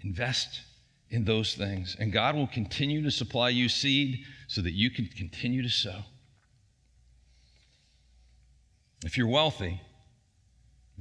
[0.00, 0.62] Invest
[1.10, 5.06] in those things, and God will continue to supply you seed so that you can
[5.06, 6.00] continue to sow.
[9.04, 9.80] If you're wealthy,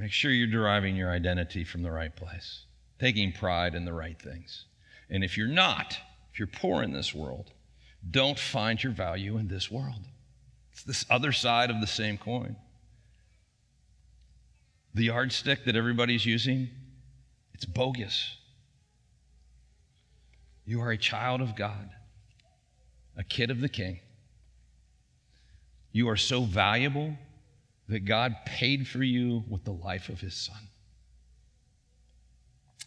[0.02, 2.66] Make sure you're deriving your identity from the right place,
[2.99, 4.66] taking pride in the right things.
[5.12, 5.95] And if you're not,
[6.34, 7.52] if you're poor in this world,
[8.10, 10.02] don't find your value in this world.
[10.72, 12.56] It's this other side of the same coin.
[14.95, 16.70] The yardstick that everybody's using,
[17.54, 18.38] it's bogus.
[20.66, 21.91] You are a child of God,
[23.16, 23.99] a kid of the king.
[25.91, 27.20] You are so valuable
[27.92, 30.70] that God paid for you with the life of his son.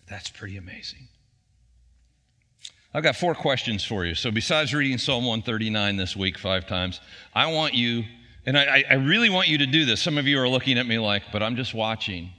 [0.09, 1.09] That's pretty amazing.
[2.95, 4.15] I've got four questions for you.
[4.15, 7.01] So, besides reading Psalm 139 this week five times,
[7.35, 8.05] I want you,
[8.47, 10.01] and I, I really want you to do this.
[10.01, 12.31] Some of you are looking at me like, but I'm just watching.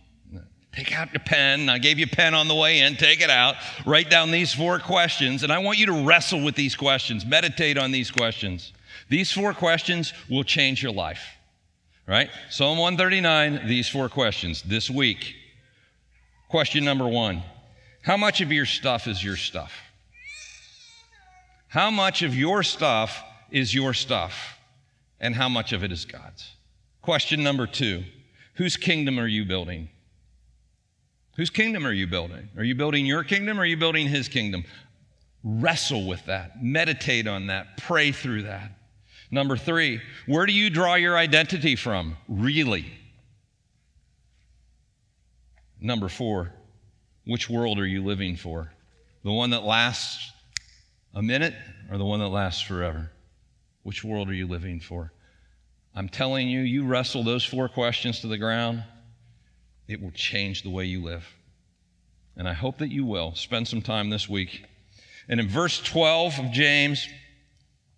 [0.72, 1.70] Take out your pen.
[1.70, 2.96] I gave you a pen on the way in.
[2.96, 3.56] Take it out.
[3.86, 7.78] Write down these four questions, and I want you to wrestle with these questions, meditate
[7.78, 8.74] on these questions.
[9.08, 11.35] These four questions will change your life
[12.08, 12.30] right?
[12.50, 15.36] Psalm 139, these four questions this week.
[16.50, 17.44] Question number one
[18.02, 19.74] How much of your stuff is your stuff?
[21.68, 24.58] How much of your stuff is your stuff?
[25.20, 26.52] And how much of it is God's?
[27.02, 28.04] Question number two
[28.56, 29.90] Whose kingdom are you building?
[31.36, 32.48] Whose kingdom are you building?
[32.56, 34.64] Are you building your kingdom or are you building his kingdom?
[35.44, 38.72] Wrestle with that, meditate on that, pray through that.
[39.32, 42.18] Number three, where do you draw your identity from?
[42.28, 42.86] Really?
[45.80, 46.54] Number four,
[47.26, 48.72] which world are you living for?
[49.24, 50.32] The one that lasts
[51.14, 51.56] a minute
[51.92, 53.12] or the one that lasts forever?
[53.84, 55.12] Which world are you living for?
[55.96, 58.84] I'm telling you, you wrestle those four questions to the ground,
[59.88, 61.26] it will change the way you live.
[62.36, 63.34] And I hope that you will.
[63.36, 64.66] Spend some time this week.
[65.30, 67.08] And in verse 12 of James,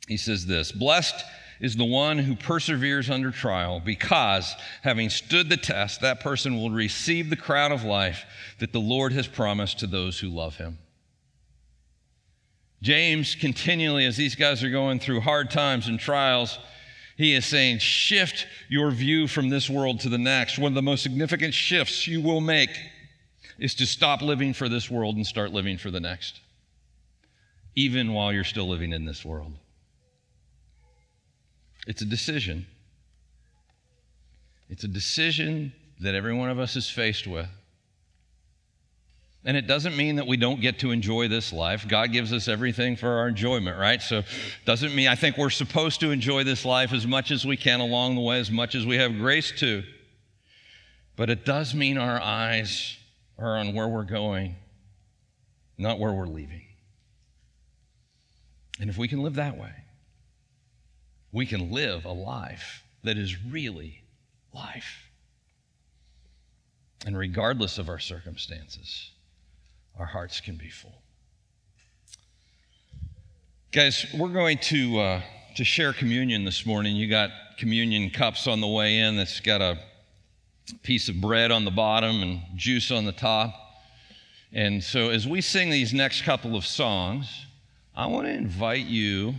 [0.08, 1.24] he says this Blessed
[1.60, 6.70] is the one who perseveres under trial, because having stood the test, that person will
[6.70, 8.26] receive the crown of life
[8.60, 10.78] that the Lord has promised to those who love him.
[12.82, 16.60] James continually, as these guys are going through hard times and trials,
[17.18, 20.60] he is saying, shift your view from this world to the next.
[20.60, 22.70] One of the most significant shifts you will make
[23.58, 26.40] is to stop living for this world and start living for the next,
[27.76, 29.54] even while you're still living in this world.
[31.88, 32.68] It's a decision.
[34.70, 35.72] It's a decision
[36.02, 37.48] that every one of us is faced with.
[39.46, 41.88] And it doesn't mean that we don't get to enjoy this life.
[41.88, 44.02] God gives us everything for our enjoyment, right?
[44.02, 44.24] So
[44.66, 47.80] doesn't mean I think we're supposed to enjoy this life as much as we can
[47.80, 49.84] along the way, as much as we have grace to.
[51.16, 52.98] But it does mean our eyes
[53.40, 54.58] are on where we're going,
[55.78, 56.64] not where we're leaving.
[58.82, 59.72] And if we can live that way,
[61.38, 64.02] we can live a life that is really
[64.56, 65.12] life.
[67.06, 69.12] And regardless of our circumstances,
[70.00, 71.00] our hearts can be full.
[73.72, 75.22] Guys, we're going to, uh,
[75.58, 76.96] to share communion this morning.
[76.96, 77.30] You got
[77.60, 79.78] communion cups on the way in that's got a
[80.82, 83.54] piece of bread on the bottom and juice on the top.
[84.52, 87.46] And so, as we sing these next couple of songs,
[87.96, 89.36] I want to invite you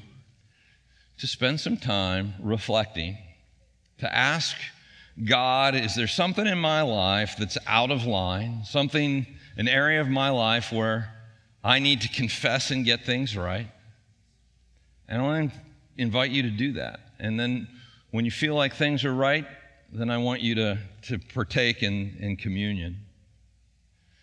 [1.19, 3.19] to spend some time reflecting,
[3.99, 4.57] to ask
[5.25, 10.09] God, is there something in my life that's out of line, something, an area of
[10.09, 11.13] my life where
[11.65, 13.67] I need to confess and get things right?
[15.09, 15.61] And I want to
[15.97, 17.01] invite you to do that.
[17.19, 17.67] And then
[18.13, 19.47] when you feel like things are right,
[19.93, 22.99] then I want you to, to partake in, in communion.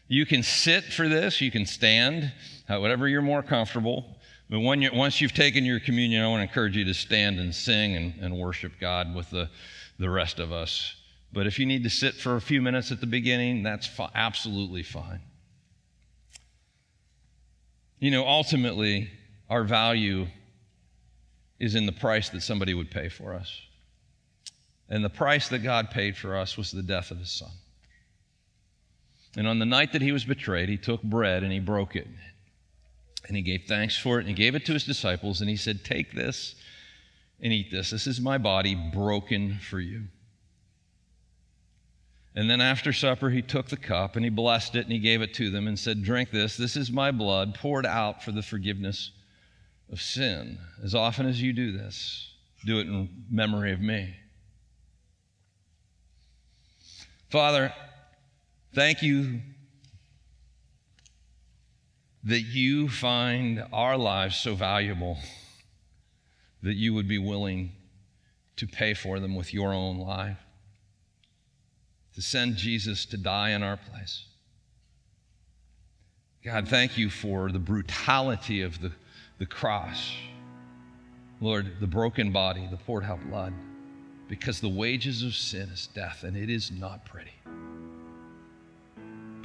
[0.08, 2.32] You can sit for this, you can stand,
[2.68, 4.14] whatever you're more comfortable.
[4.50, 7.39] But when you, once you've taken your communion, I want to encourage you to stand
[7.39, 9.50] and sing and, and worship God with the,
[9.98, 10.96] the rest of us.
[11.34, 14.12] But if you need to sit for a few minutes at the beginning, that's fi-
[14.14, 15.22] absolutely fine.
[18.00, 19.10] You know, ultimately,
[19.50, 20.28] our value
[21.60, 23.62] is in the price that somebody would pay for us.
[24.89, 27.50] And the price that God paid for us was the death of his son.
[29.36, 32.08] And on the night that he was betrayed, he took bread and he broke it.
[33.28, 35.55] And he gave thanks for it and he gave it to his disciples and he
[35.55, 36.55] said, Take this
[37.41, 37.89] and eat this.
[37.89, 40.03] This is my body broken for you.
[42.36, 45.21] And then after supper, he took the cup and he blessed it and he gave
[45.21, 46.57] it to them and said, Drink this.
[46.57, 49.11] This is my blood poured out for the forgiveness
[49.91, 50.57] of sin.
[50.84, 52.34] As often as you do this,
[52.65, 54.15] do it in memory of me.
[57.30, 57.73] Father,
[58.73, 59.41] thank you
[62.26, 65.17] that you find our lives so valuable
[66.63, 67.71] that you would be willing
[68.55, 70.39] to pay for them with your own life,
[72.15, 74.26] to send Jesus to die in our place.
[76.43, 78.91] God, thank you for the brutality of the,
[79.38, 80.11] the cross.
[81.41, 83.53] Lord, the broken body, the poured out blood,
[84.28, 87.34] because the wages of sin is death, and it is not pretty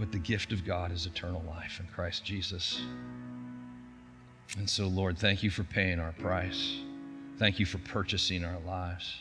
[0.00, 2.80] but the gift of God is eternal life in Christ Jesus.
[4.56, 6.78] And so, Lord, thank you for paying our price.
[7.38, 9.20] Thank you for purchasing our lives.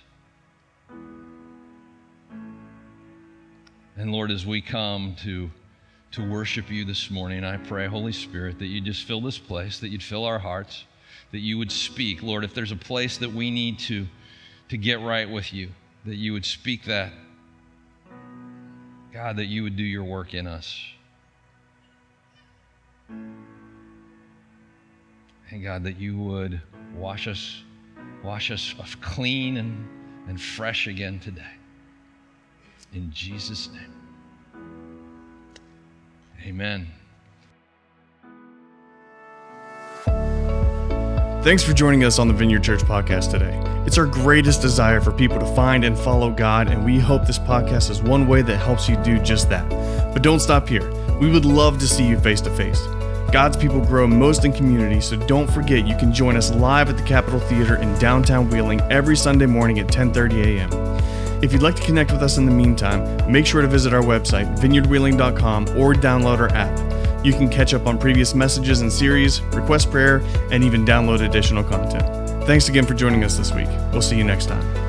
[3.97, 5.51] And Lord, as we come to,
[6.11, 9.79] to worship you this morning, I pray, Holy Spirit, that you just fill this place,
[9.79, 10.85] that you'd fill our hearts,
[11.33, 12.23] that you would speak.
[12.23, 14.07] Lord, if there's a place that we need to,
[14.69, 15.71] to get right with you,
[16.05, 17.11] that you would speak that
[19.21, 20.81] God, that you would do your work in us.
[23.09, 23.35] And
[25.61, 26.61] God, that you would
[26.95, 27.63] wash us,
[28.23, 29.85] wash us of clean and,
[30.29, 31.51] and fresh again today.
[32.93, 33.93] In Jesus' name.
[36.45, 36.87] Amen.
[41.41, 43.57] Thanks for joining us on the Vineyard Church podcast today.
[43.85, 47.39] It's our greatest desire for people to find and follow God, and we hope this
[47.39, 49.67] podcast is one way that helps you do just that.
[50.13, 50.91] But don't stop here.
[51.21, 52.85] We would love to see you face to face.
[53.31, 56.97] God's people grow most in community, so don't forget you can join us live at
[56.97, 60.69] the Capitol Theater in downtown Wheeling every Sunday morning at 10:30 a.m.
[61.41, 64.03] If you'd like to connect with us in the meantime, make sure to visit our
[64.03, 66.98] website, vineyardwheeling.com, or download our app.
[67.23, 71.63] You can catch up on previous messages and series, request prayer, and even download additional
[71.63, 72.05] content.
[72.45, 73.67] Thanks again for joining us this week.
[73.91, 74.88] We'll see you next time.